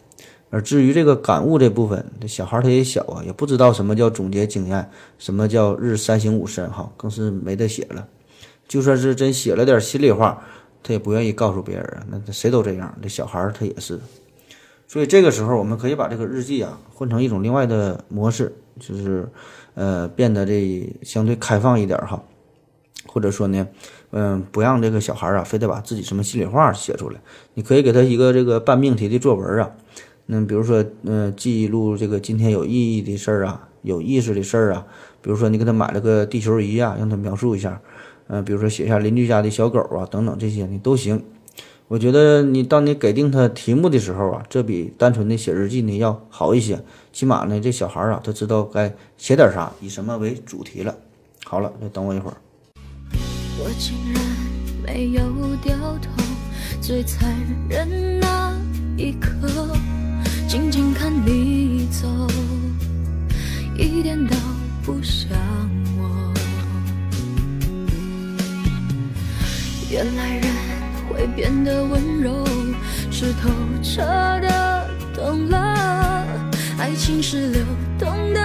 [0.50, 8.08] 而至于这个感悟这部分，这小孩他也小啊，也不知道什么叫总结经验，什么叫日三省吾身，哈，更是没得写了。
[8.70, 10.42] 就算是真写了点心里话，
[10.84, 12.06] 他也不愿意告诉别人啊。
[12.12, 14.00] 那谁都这样，这小孩儿他也是。
[14.88, 19.28] 所以这个时候，我们可以把这个日记啊换成一种另外的模式，就是
[19.74, 22.22] 呃变得这相对开放一点哈，
[23.08, 23.68] 或者说呢，
[24.12, 27.20] 嗯，不让这个小孩啊非得把自己什么心里话写出来，
[27.56, 29.72] 你可以给他一个这个半命题的作文啊。
[30.28, 34.86] 那比如说，嗯，记录这个今天有意义的事儿啊，有意思的事儿啊。
[35.22, 37.82] 比如说，你给他买了个地球仪啊，让他描述一下。
[38.28, 41.24] 嗯，比如说写下邻居家的小狗啊，等等这些你都行。
[41.90, 46.82] 我觉得你当你给定他题目的时候啊，这比单纯的写日记呢要好一些。
[47.12, 50.96] 起码呢，这小孩啊，他知道该写点啥，以什么为主题了。
[51.44, 52.38] 好了，再等我一会儿。
[53.60, 54.24] 我竟然
[54.84, 55.22] 没有
[55.62, 56.10] 掉头，
[56.82, 57.36] 最残
[57.70, 58.58] 忍那
[58.98, 59.48] 一刻。
[60.48, 62.08] 静静看你走，
[63.78, 64.36] 一点都
[64.84, 65.30] 不想
[69.94, 70.44] 原来人
[71.08, 72.44] 会变得温柔，
[73.12, 73.48] 是透
[73.84, 74.02] 彻
[74.42, 76.26] 的懂了。
[76.80, 77.62] 爱情是流
[78.00, 78.42] 动的，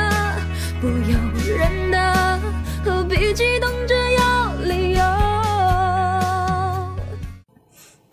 [0.78, 1.18] 不由
[1.56, 2.38] 人的，
[2.84, 5.02] 何必激动着要理由？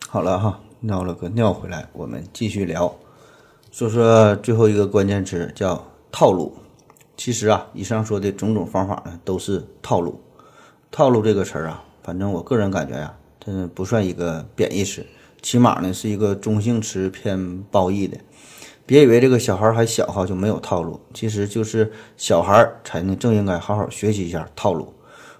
[0.07, 2.89] 好了哈，尿了个尿回来，我们继续聊。
[3.69, 6.55] 说说最后一个关键词叫套路。
[7.17, 10.23] 其实啊，以上说的种种方法呢，都是套路。
[10.89, 13.13] 套路这个词儿啊，反正我个人感觉呀，
[13.45, 15.05] 嗯不算一个贬义词，
[15.41, 18.17] 起码呢是一个中性词偏褒义的。
[18.85, 24.93] 别以为这个小孩还小哈就没有套路，其实就是小孩才呢正应该好好学习一下套路。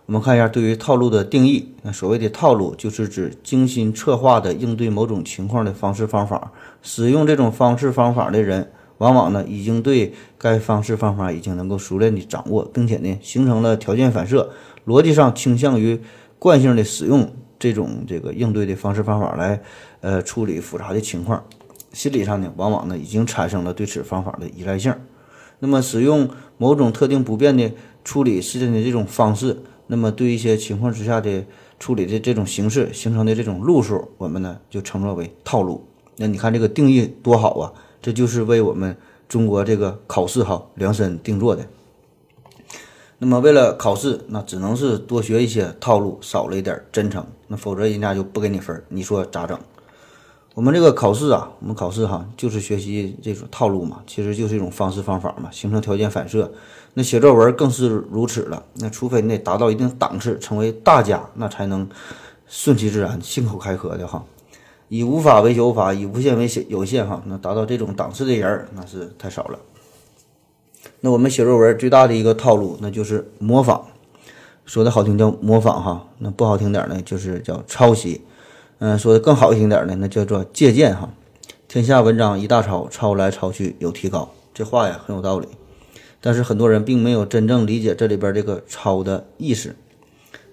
[0.08, 1.74] 我们看一下对于套路的定义。
[1.82, 6.52] 那所谓的套路，就是指精心策划的应对某种情况的方式方法。
[6.84, 14.52] 使用这种方式方法的人，往往呢已经对该方式方法已经能够熟练的掌握，并且呢形成了条件反射，
[14.86, 16.00] 逻辑上倾向于
[16.38, 19.62] 惯性的使用这种这个应对的方式方法来
[20.02, 21.44] 呃处理复杂的情况。
[21.94, 24.94] 心理上呢，往往呢已经产生了对此方法的依赖性。
[25.60, 27.72] 那么使用某种特定不变的
[28.04, 29.58] 处理事件的这种方式。
[29.88, 31.46] 那么，对一些情况之下的
[31.80, 35.86] 处理的这种形式形成的这种路数，我们呢就称作为套路。
[36.18, 37.72] 那你看这个定义多好啊！
[38.02, 38.98] 这就是为我们
[39.30, 41.68] 中国这个考试哈量身定做的。
[43.18, 48.84] 那么为了考试，那只能是多学一些套路，少了一点真诚，那否则人家就不给你分。
[48.90, 49.58] 你说咋整？
[50.54, 56.52] 我们这个考试啊，我们考试哈就是学习这种套路嘛，其实就是一种方式方法嘛，形成条件反射。
[56.94, 58.64] 那写作文更是如此了。
[58.76, 61.88] 那除非你得达到一定档次，成为大家，那才能
[62.48, 64.24] 顺其自然、信口开河的哈。
[64.88, 67.22] 以无法为有法，以无限为有限哈。
[67.26, 69.60] 那达到这种档次的人儿，那是太少了。
[71.02, 73.86] 那我们写作文最大的一个套路，那就是模仿。
[74.66, 78.22] 说的好听叫模仿哈，那不好听点呢，就是叫抄袭。
[78.80, 81.10] 嗯，说的更好听点呢，那叫做借鉴哈。
[81.68, 84.32] 天下文章一大抄，抄来抄去有提高。
[84.54, 85.48] 这话呀很有道理。
[86.20, 89.76] 但是很多人并没有真正理解这里边这个抄的意思，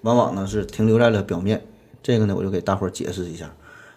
[0.01, 1.65] 往往呢是停留在了表面。
[2.03, 3.51] 这个呢，我就给大伙儿解释一下。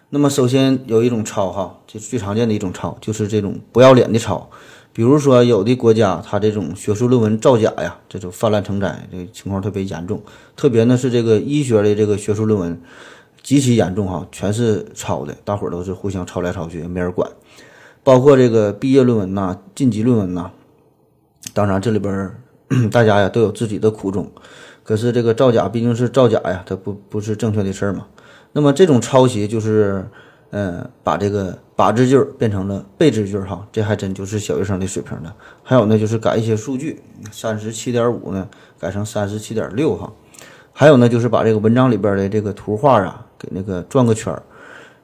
[0.09, 4.49] 那么首先有一种抄哈，就最常见的一种抄，就是这种不要脸的抄。
[4.97, 10.19] 比如说有的国家，它这种学术论文造假呀，这种泛滥成灾，这个情况特别严重。
[10.55, 12.81] 特别呢是这个医学的这个学术论文
[13.43, 17.29] 极其严重哈，全是抄的，大伙儿都是互相抄来抄去，没人管。
[18.03, 20.49] 包括这个毕业论文呐、晋级论文呐。
[21.53, 22.31] 当然，这里边
[22.89, 24.27] 大家呀都有自己的苦衷，
[24.83, 28.07] 可是这个造假毕竟是造假呀，它不不是正确的事儿嘛。
[28.51, 30.07] 那么这种抄袭就是，
[30.51, 35.35] 嗯，把这个把字句变成了背字句哈，这还真就是小学生的水平了。
[35.61, 38.47] 还有呢，就是改一些数据，三十七点五呢
[38.79, 40.11] 改成三十七点六哈。
[40.71, 44.43] 还有呢，就是把这个文章里边的这个图画啊给那个转个圈儿，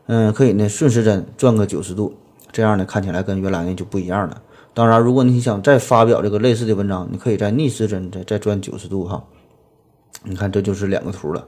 [0.06, 2.16] 嗯，可以呢顺时针转个九十度，
[2.52, 4.42] 这样呢看起来跟原来呢就不一样了。
[4.74, 9.24] 当然，如果你想再发表这个类似的文章，你可以在逆时针再再转九十度哈。
[10.24, 11.46] 你看，这就是两个图了。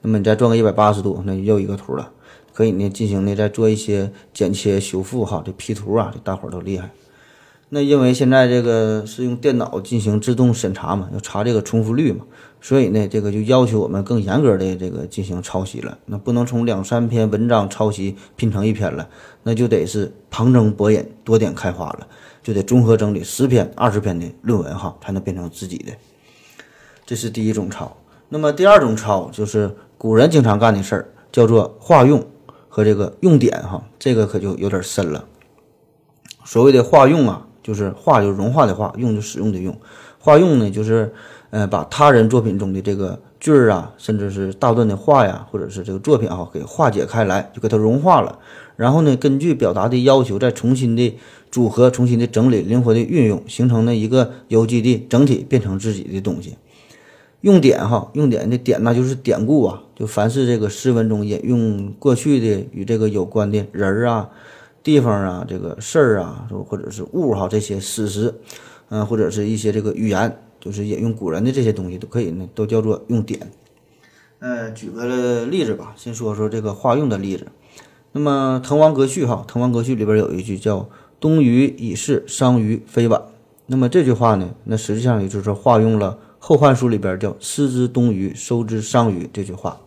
[0.00, 2.10] 那么你再转个一百八十度，那又一个图了。
[2.54, 6.90] 可以呢进行呢再做一些剪切修复哈，这 P 图啊，这大伙儿都厉害。
[7.70, 12.24] 那因为现在这个是用电脑进行自动审查嘛，要查这个重复率嘛，
[12.60, 15.98] 所以呢，这个就要求我们更严格的这个进行抄袭了。
[16.06, 19.08] 那不能从两三篇文章抄袭拼成一篇了，
[19.42, 22.06] 那就得是旁征博引，多点开花了。
[22.44, 25.92] 就得综合整理十篇、二十篇的论文哈，才能变成自己的。
[27.06, 27.96] 这是第一种抄。
[28.28, 32.22] 那么第二种抄就是古人经常干的事儿，叫做化用
[32.74, 33.84] 和这个用点哈。
[34.00, 35.26] 这个可就有点深了。
[36.44, 39.78] 所谓的化用啊，就是化就是融化的化，用就使用的用。
[40.18, 41.14] 化用呢，就是
[41.50, 48.40] 呃把他人作品中的这个句儿啊，甚至是大段的话呀，或者是这个作品哈，给化解开来，就给它融化了。
[48.74, 51.16] 然后呢，根据表达的要求，再重新的
[51.52, 56.56] 组合、重新的整理、灵活的运用，形成了一个有机的整体，变成自己的东西。
[57.44, 64.30] 用典哈，用典的典那就是典故啊，就凡是这个诗文中引用过去的与这个有关的人儿啊、
[64.82, 68.34] 地方啊、这个事儿啊，或者是物哈这些史实，
[68.88, 73.38] 嗯，或者是一些这个语言，就是引用古人的这些东西都可以呢，都叫做用典。
[74.38, 77.48] 呃，举个例子吧，先说说这个化用的例子。
[78.12, 80.88] 那么《滕王阁序》哈，《滕王阁序》里边有一句叫
[81.20, 83.20] “东隅已逝，桑榆非晚”。
[83.66, 86.18] 那么这句话呢，那实际上也就是说化用了。
[86.46, 89.80] 《后汉书》里边叫“失之东隅，收之桑榆”这句话。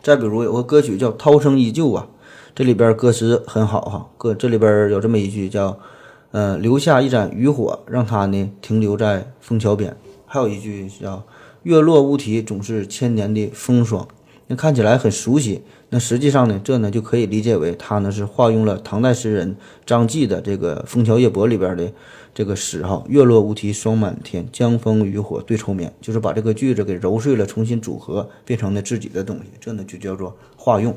[0.00, 2.06] 再比如有个歌曲叫《涛声依旧》啊，
[2.54, 4.08] 这里边歌词很好哈。
[4.16, 5.80] 歌这里边有这么一句叫
[6.30, 9.96] “呃，留下一盏渔火，让它呢停留在枫桥边”。
[10.26, 11.24] 还有一句叫
[11.64, 14.06] “月落乌啼，总是千年的风霜”。
[14.46, 21.92] 那看起来很熟悉，那实际上呢，这呢就可以理解为它呢是化用了唐代诗人张继的这个《枫桥夜泊》里边的。
[22.36, 30.94] 这个诗哈，月落乌啼霜满天，江枫渔火对愁眠，就是把这个句子给揉碎了，重新组合，变成了自己的东西，这呢就叫做化用。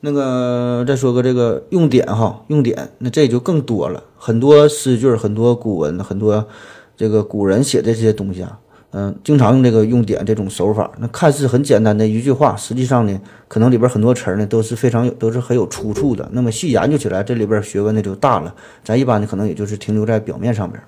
[0.00, 6.48] 那个再说个这个用典哈，用典，那这就更多了，很多诗句，很多古文，很多
[6.96, 8.58] 这个古人写的这些东西啊。
[8.94, 16.28] 嗯，经常用这个用典这种手法，那看似很简单的一句话，实际上呢，可能里边很多词儿呢都是非常有，都是很有出处的。
[16.32, 18.54] 那么细研究起来，这里边学问呢就大了。
[18.84, 20.82] 咱一般呢可能也就是停留在表面上边。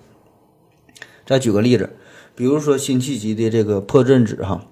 [1.24, 1.88] 再举个例子，
[2.34, 4.66] 比如说辛弃疾的这个《破阵子》哈，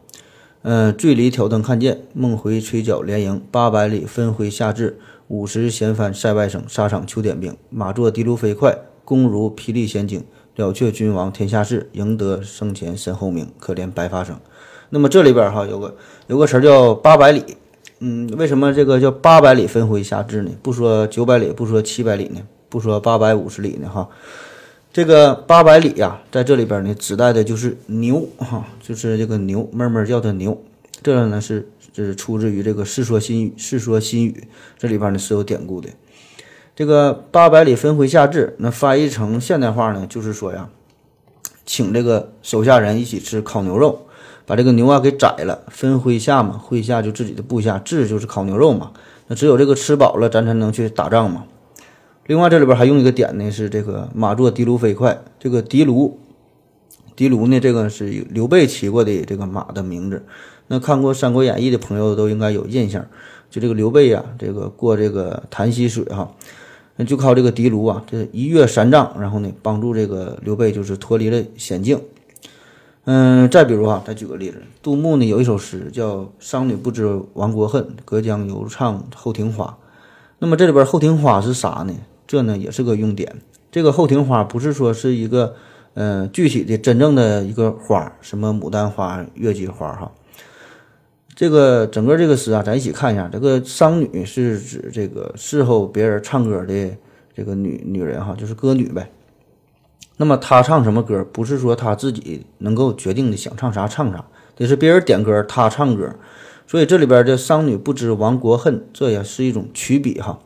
[0.61, 10.23] 嗯，醉里挑灯看剑，梦回吹角连营，八百里分麾下炙，五十弦翻塞外声，沙场秋点兵，马作的卢飞快，弓如霹雳弦惊。
[10.63, 13.51] 了却君王天下事，赢得生前身后名。
[13.59, 14.39] 可怜白发生。
[14.91, 15.97] 那么这里边哈有个
[16.29, 17.43] 有个词叫八百里，
[17.99, 20.51] 嗯，为什么这个叫八百里分麾下炙呢？
[20.63, 22.41] 不说九百里，不说七百里呢？
[22.69, 23.89] 不说八百五十里呢？
[23.89, 24.09] 哈，
[24.93, 30.63] 这个八百里呀，在这里边呢，指代的就是牛哈，就是这个牛哞哞叫的牛。
[31.03, 34.31] 这个呢是这是出自于这个《世说新语》，《世说新语》
[34.79, 35.89] 这里边呢是有典故的。
[36.75, 40.71] 这个八百里分麾下炙，那翻译成现代话呢，就是说呀，
[41.67, 44.07] 请这个手下人一起吃烤牛肉，
[44.47, 48.93] 把这个牛啊给宰了，分麾下嘛，麾下就自己的部下，炙就是烤牛肉嘛。
[49.27, 51.45] 那只有这个吃饱了，咱才能去打仗嘛。
[52.27, 55.23] 另外这里边还用一个点呢，是这个马作的卢飞快。
[55.39, 56.19] 这个的卢，
[57.15, 60.25] 的卢呢，这个是刘备骑过的这个马的名字。
[60.69, 63.05] 那看过《三国演义》的朋友都应该有印象，
[63.51, 66.33] 就这个刘备呀，这个过这个潭溪水哈。
[66.97, 72.01] 那就靠这个的卢啊，这一跃三丈，然后呢，帮助这个刘备就是脱离了险境。
[73.05, 79.65] 嗯，再比如啊，再举个例子，杜牧呢有一首诗叫《商女不知亡国恨，隔江犹唱后庭花》。
[80.39, 81.95] 那么这里边后庭花是啥呢？
[82.27, 83.41] 这呢也是个用典。
[83.71, 85.55] 这个后庭花不是说是一个
[85.95, 90.13] 嗯具体的真正的一个花，什么牡丹花、月季花哈。
[91.35, 93.29] 这个整个这个诗啊，咱一起看一下。
[93.33, 96.91] 这个商女是指这个伺候别人唱歌的
[97.35, 99.11] 这个女女人哈，就是歌女呗。
[100.19, 106.15] 那么她唱什么歌，不是说她自己能够决定的，想唱啥唱啥，得是别人点歌她唱歌。
[106.67, 110.39] 所以这里边的商女不知亡国恨，这也是一种曲笔哈。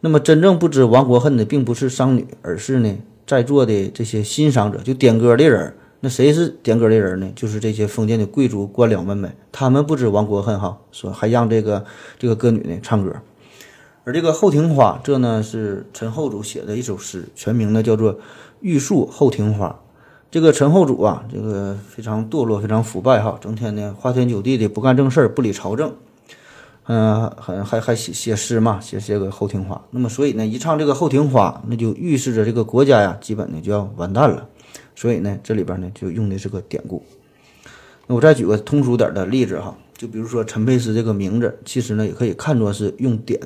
[0.00, 5.74] 那么真正不知亡国恨的，并不是商女，而是呢在座的这些欣赏者，就点歌的人。
[6.04, 7.30] 那谁是点歌的人呢？
[7.36, 9.36] 就是这些封建的贵族官僚们呗。
[9.52, 11.84] 他们不知亡国恨哈，说还让这个
[12.18, 13.14] 这个歌女呢唱歌。
[14.02, 18.14] 而这个《后庭花》，这呢是陈后主写的一首诗，全名呢叫做
[18.58, 19.68] 《玉树后庭花》。
[20.28, 25.94] 这个陈后主啊，这个非常堕落，非常腐败哈，整天呢花天酒地的，不干正事儿，不理朝政。
[26.88, 29.76] 嗯，还还还写写诗嘛，写写个《后庭花》。
[29.92, 34.48] 那么所以呢，一唱这个《后庭花》，那就预示着这个国家呀，基本呢就要完蛋了。
[34.94, 37.02] 所以呢，这里边呢就用的是个典故。
[38.06, 43.40] 那我再举个通俗点的例子哈，就比如说陈佩斯这个名字，其实呢也可以看作是用典。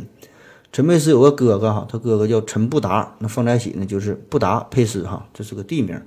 [0.72, 6.00] 陈佩斯有个哥哥哈，他哥哥叫陈布达，那放在一起呢就是布达佩斯哈，这是个地名。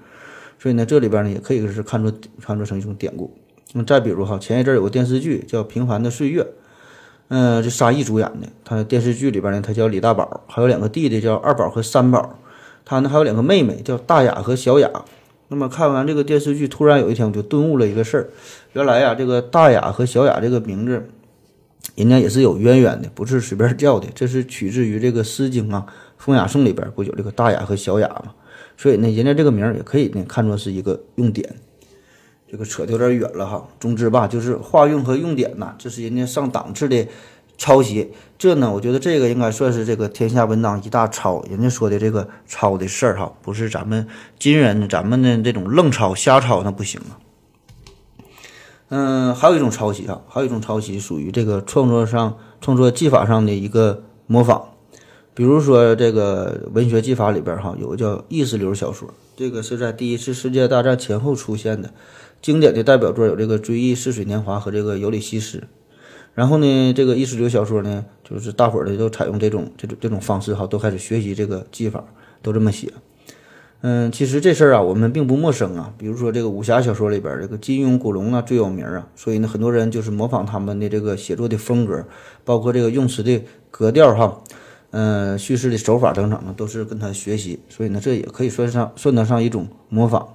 [0.60, 2.12] 所以呢，这里边呢也可以是看作
[2.42, 3.34] 看作成一种典故。
[3.74, 6.44] 那再比如哈，前一阵有个电视剧叫《平凡的岁月》，
[7.30, 8.48] 嗯，这沙溢主演的。
[8.66, 12.38] 他电视剧里边呢，他叫李大宝，还有两个弟弟叫二宝和三宝，
[12.84, 14.90] 他呢还有两个妹妹叫大雅和小雅。
[15.50, 18.30] 那么看完这个电视剧，突然有一天我就顿悟了一个事儿，
[18.74, 21.10] 原来呀，这个大雅和小雅这个名字，
[21.96, 25.86] 人家也是有渊源的，不是随便叫的，这是取自于这个《诗经》啊，
[26.18, 28.34] 风雅颂》里边不有这个大雅和小雅嘛？
[28.78, 31.54] 所以呢，人家这个名儿也可以呢看作是一个用典。
[32.52, 37.08] 这个扯得有点远了哈，总之吧，就是化用和用典呐，这是人家上档次的
[37.60, 38.12] 抄袭。
[38.40, 41.44] 这呢，我觉得这个应该算是这个天下文章一大抄。
[41.48, 44.08] 人家说的这个抄的事儿哈，不是咱们
[44.40, 47.20] 今人咱们的这种愣抄瞎抄那不行啊。
[48.88, 54.70] 嗯，还有一种抄袭啊，还有一种抄袭属于这个创作上创作技法上的一个模仿。
[55.36, 61.94] 比如说这个文学技法里边哈，有个叫意识流小说，这个是在第一次世界大战前后出现的。
[62.42, 65.58] 经典的代表作有这个《追忆似水年华》和这个《尤里西斯》，
[66.34, 72.04] 然后呢，这个意识流小说呢，就是大伙儿的都采用这种这种这种方式哈，都开始学习这个技法，
[72.42, 72.92] 都这么写。
[73.82, 75.94] 嗯，其实这事儿啊，我们并不陌生啊。
[75.98, 82.06] 比如说这个武侠小说里边，这个金庸、古龙啊最有名啊，所以呢，很多人就是模仿他们的这个写作的风格，
[82.44, 84.42] 包括这个用词的格调哈，
[84.92, 87.60] 嗯，叙事的手法等等呢，都是跟他学习。
[87.70, 90.28] 所以呢，这也可以算上算得上一种模仿。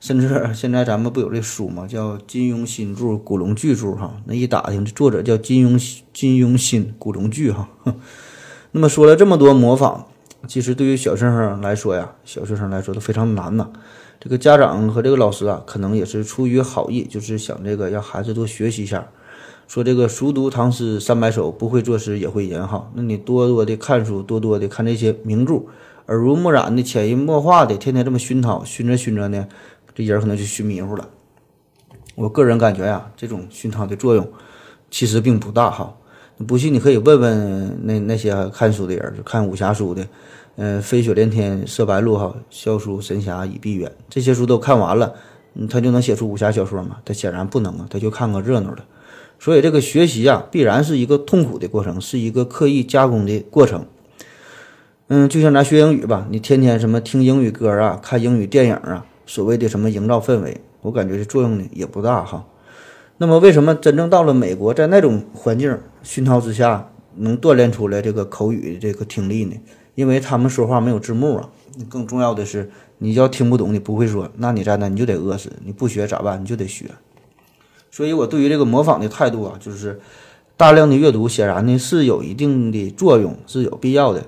[0.00, 1.86] 甚至现在咱们不有这书吗？
[1.86, 4.14] 叫金庸新著、古龙巨著哈。
[4.26, 7.68] 那一打听，这作者叫金庸，金庸新，古龙巨哈。
[8.70, 10.06] 那么说了这么多模仿，
[10.46, 13.68] 其实对于小学生来说呀，小学生来说都非常难呐。
[14.20, 19.08] 这个家长和这个老师啊，可能也是出于好意，就是想这个让孩子多学习一下。
[19.66, 22.90] 说这个熟读唐诗三百首，不会作诗也会吟哈。
[22.94, 25.62] 那你多多的看书，多多的看这些名著，
[26.06, 29.46] 耳濡目染的、潜移默化的，天天这么熏陶，熏着熏着呢。
[29.98, 31.08] 这人可能就熏迷糊了。
[32.14, 34.28] 我个人感觉呀，这种熏陶的作用
[34.90, 35.92] 其实并不大哈。
[36.46, 40.06] 不信你可以问问那那些看书的人，就看武侠书的，
[40.54, 45.14] 嗯，飞雪连天射白鹿哈，笑书神侠倚碧鸳这些书都看完了，
[45.68, 46.98] 他就能写出武侠小说吗？
[47.04, 48.84] 他显然不能啊，他就看个热闹的。
[49.40, 53.84] 所以这个学习啊，必然是一个痛苦的过程，是一个刻意加工的过程。
[55.08, 59.04] 嗯，就像咱学英语吧，你天天什么听英语歌啊，看英语电影啊。
[59.28, 62.46] 所谓的什么营造氛围，我感觉这作用呢也不大哈。
[63.18, 69.54] 那么为什么真正到了美国，在那种环境熏陶之下，能锻炼出来这个口语这个听力呢？
[69.94, 71.50] 因为他们说话没有字幕啊。
[71.90, 75.52] 更重要的是，你要听不懂，你不会说，那你在那你就得饿死。
[75.62, 76.40] 你不学咋办？
[76.40, 76.86] 你就得学。
[77.90, 80.00] 所以我对于这个模仿的态度啊，就是
[80.56, 84.24] 大量的阅读显然呢是有一定的作用，是有必要的。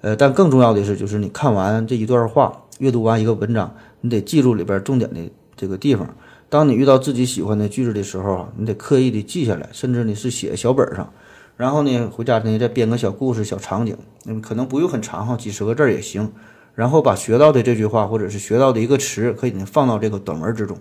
[0.00, 3.74] 呃，但更重要的是，就是你看完这一段话，阅读完一个文章。
[4.00, 5.20] 你得记住里边重点的
[5.56, 6.14] 这个地方。
[6.50, 11.12] 当你遇到自己喜欢的句子的时候啊，你得刻意的记下来，甚至你是写小本上。
[11.56, 16.32] 然后呢，回家呢再编个小故事、小场景，那么可能不用很长哈，几十个字也行。
[16.74, 20.78] 然后把学到的这句话或者是学到的一个词，可以放到这个短文之中。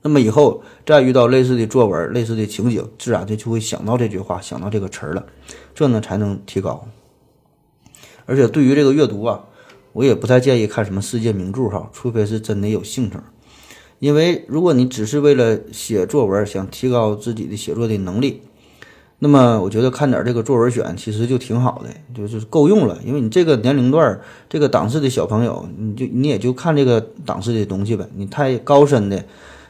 [0.00, 5.26] 那么以后再遇到类似的作文、类似的情景，自然的就会想到这句话，想到这个词儿了。
[5.74, 6.88] 这呢才能提高。
[8.24, 9.44] 而且对于这个阅读啊。
[9.92, 13.16] 我也不太建议看什么世界名著哈，除非是真的有兴趣。
[13.98, 18.42] 因为如果你只是为了写作文，想提高自己的写作的能力，
[19.20, 22.98] 那么我觉得看点这个作文选其实就挺好的，就是够用了。
[23.04, 28.04] 因为你这个年龄段、这个档次的小朋友，你就你也就看这个档次的东西呗。
[28.16, 29.24] 你太高深的，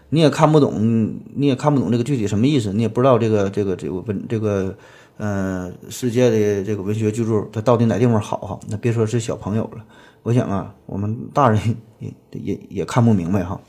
[0.09, 4.75] 你也看不懂，你也看不懂这个具体什么意思，你也不知道这个这个这个文这个
[5.19, 8.59] 呃世界的这个文学巨著它到底哪地方好哈？
[8.71, 9.85] 那别说是小朋友了。
[10.23, 13.61] 我想啊，我们大人也也也看不明白哈。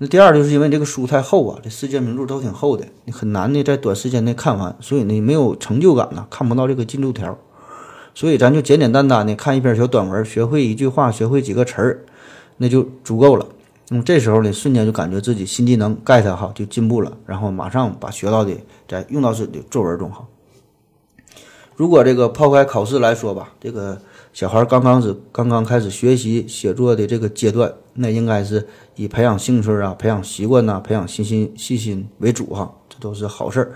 [0.00, 7.36] 那第二就是因为这个书太厚啊，这世界名著都挺厚的，你很难的在短时间内看完，所以呢没有成就感呢，看不到这个进度条。
[8.14, 12.04] 所以咱就简简单单的看一篇小短文，学会一句话，学会几个词儿，
[12.58, 13.44] 那就足够了。
[13.88, 18.56] 那么这时候呢，瞬间就感觉自己新技能 get 哈，就进步了，然后马上把学到的
[18.86, 20.24] 再用到自己的作文中哈。
[21.74, 24.00] 如果这个抛开考试来说吧，这个。
[24.38, 33.72] 小孩刚刚是刚刚开始学习写作的这个阶段，那应该是以培养兴趣啊、培养习惯呐、培养信心、信心为主哈，这都是好事儿。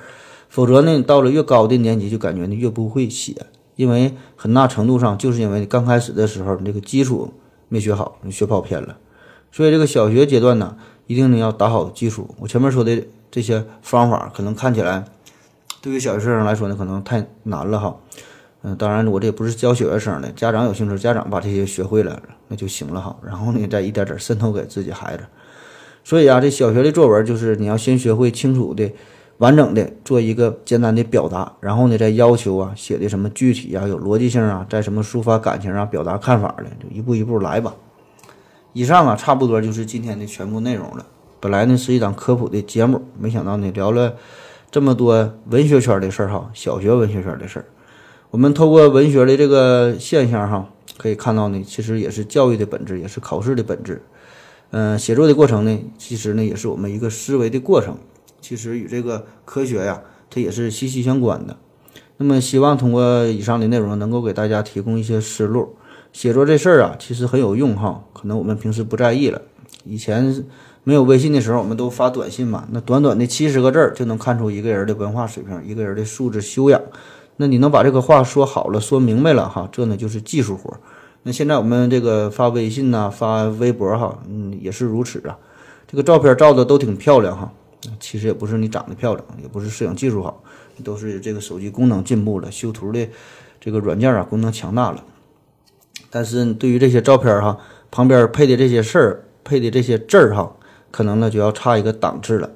[0.48, 3.34] 否则呢，到了越高的年级，就感觉呢越不会写，
[3.74, 7.32] 因为很大程度上就是因为你刚开始的时候你这个基础
[7.68, 8.96] 没学好，你学跑偏了。
[9.50, 10.76] 所以这个小学阶段呢，
[11.08, 12.36] 一定呢要打好基础。
[12.38, 15.06] 我前面说的这些方法，可能看起来
[15.80, 17.96] 对于小学生来说呢，可能太难了哈。
[18.64, 23.16] 嗯，当然，我这也不是教小学生的，家长有兴趣，家长把这些学会了，那就行了哈。
[23.20, 25.24] 然后呢，再一点点渗透给自己孩子。
[26.04, 28.88] 所以啊，这小学的作文就是你要先学会清楚的、
[29.38, 37.74] 完整的做一个简单的表达，然后呢，再要求啊写的什么具体啊、有逻辑性啊，在什么抒发感情啊、表达看法的，就一步一步来吧。
[38.72, 41.04] 以上啊，差不多就是今天的全部内容了。
[41.40, 44.14] 本来呢是一档科普的节目，没想到呢聊了
[44.70, 47.64] 这么多文学圈的事儿哈，小学文学圈的事儿。
[48.32, 50.66] 我们透过文学的这个现象哈，
[50.96, 54.00] 可以看到呢，其实也是教育的本质，也是考试的本质。
[54.70, 57.98] 嗯，写作的过程呢，其实呢也是我们一个思维的过程，
[58.40, 61.58] 其实与这个科学呀，它也是息息相关的。
[62.16, 65.76] 那么，希望通过以上的内容，能够给大家提供一些思路。
[66.14, 69.42] 写作这事儿啊，其实很有用哈，可能我们平时不在意了。
[69.84, 70.42] 以前
[70.84, 76.80] 没有微信的时候，我们都发短信嘛，那短短的七十个字儿就能看出一个人的文化水平，一个人的素质修养。
[77.42, 80.72] 那你能把这个话说好了，说明白了哈，这呢就是技术活。
[81.24, 85.36] 那现在我们这个发微信呐，发微博哈，嗯，也是如此啊。
[85.88, 87.52] 这个照片照的都挺漂亮哈，
[87.98, 90.40] 其实也不是你长得漂亮，也不是摄影技术好，
[90.84, 93.08] 都是这个手机功能进步了，修图的
[93.60, 95.02] 这个软件啊功能强大了。
[96.08, 97.58] 但是对于这些照片哈，
[97.90, 100.52] 旁边配的这些事儿，配的这些字儿哈，
[100.92, 102.48] 可能呢就要差一个档次了。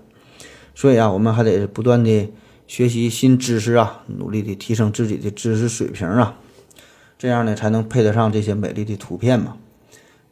[0.76, 2.32] 所以啊，我们还得不断的。
[2.66, 6.36] 学习新知识啊，努力的提升自己的知识水平啊，
[7.18, 9.56] 这样呢才能配得上这些美丽的图片嘛。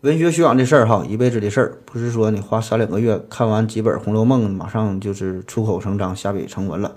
[0.01, 6.97] 文学修养这事儿哈，一辈子的事儿，不是说你花三两个月看完几本《红楼梦》，马上就是出口成章、下笔成文了。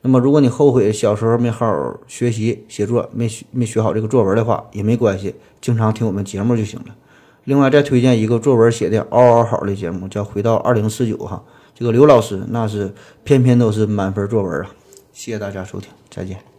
[0.00, 6.86] 那么，如果你后悔小时候没好好学习写作，没学没学好这个作文的话，也没关系，经常听我们节目就行了。
[7.44, 11.44] 另外，再推荐一个作文写的嗷嗷好的节目，叫《回到二零四九》哈。
[11.82, 14.70] 这个刘老师那是篇篇都是满分作文啊！
[15.12, 16.51] 谢谢大家收听，再见。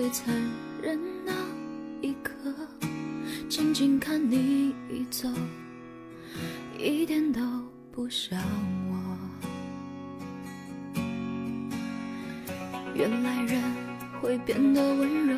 [0.00, 0.32] 最残
[0.80, 0.96] 忍
[1.26, 1.32] 那
[2.00, 2.32] 一刻，
[3.48, 4.72] 静静看你
[5.10, 5.28] 走，
[6.78, 7.40] 一点都
[7.90, 8.38] 不像
[8.92, 8.94] 我。
[12.94, 13.60] 原来人
[14.22, 15.36] 会变得温柔，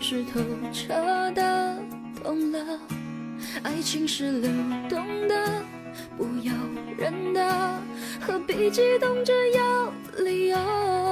[0.00, 0.38] 是透
[0.72, 0.94] 彻
[1.32, 1.76] 的
[2.22, 2.78] 懂了，
[3.64, 4.48] 爱情是流
[4.88, 5.60] 动的，
[6.16, 6.52] 不由
[6.96, 7.82] 人的，
[8.20, 11.11] 何必激动着要理由？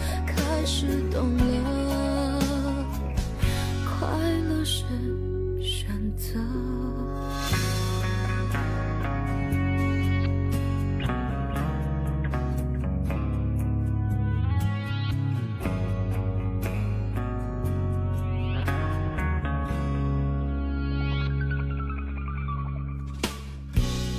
[0.61, 2.39] 开始懂了，
[3.83, 4.07] 快
[4.47, 4.83] 乐是
[5.59, 6.39] 选择。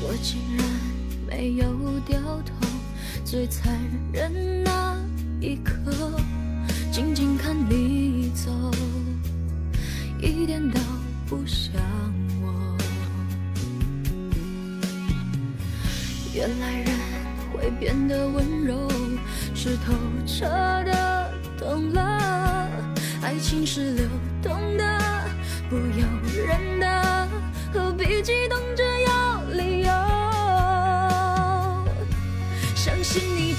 [0.00, 0.66] 我竟然
[1.24, 2.52] 没有掉头，
[3.24, 3.78] 最残
[4.12, 4.96] 忍那
[5.42, 5.74] 一刻。
[6.92, 8.48] 静静看你走，
[10.20, 10.78] 一点都
[11.26, 11.74] 不像
[12.40, 12.78] 我。
[16.32, 16.94] 原来人
[17.52, 18.88] 会变得温柔，
[19.52, 19.92] 是透
[20.24, 20.44] 彻
[20.84, 22.68] 的懂了。
[23.20, 24.06] 爱情是流
[24.42, 25.00] 动的，
[25.68, 26.06] 不由
[26.46, 27.28] 人的，
[27.72, 28.91] 何必激动着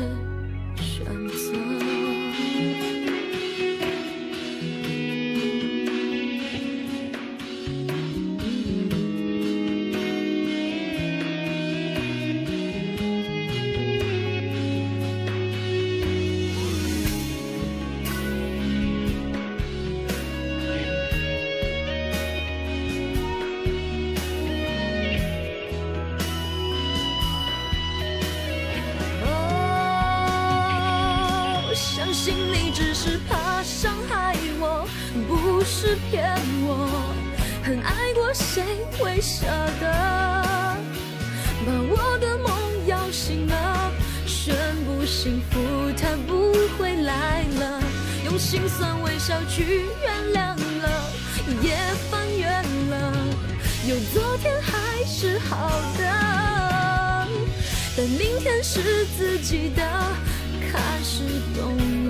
[0.00, 0.29] 是
[35.60, 36.24] 不是骗
[36.62, 36.88] 我。
[37.62, 39.44] 很爱过谁会舍
[39.78, 39.92] 得
[41.66, 42.48] 把我的梦
[42.86, 43.92] 摇醒了？
[44.24, 44.56] 宣
[44.86, 45.60] 布幸福
[46.00, 47.78] 它不会来了，
[48.24, 51.12] 用心酸微笑去原谅了，
[51.60, 51.76] 也
[52.10, 53.12] 翻越了，
[53.86, 57.28] 有昨天还是好的，
[57.98, 59.82] 但明天是自己的，
[60.72, 61.22] 开始
[61.54, 61.76] 懂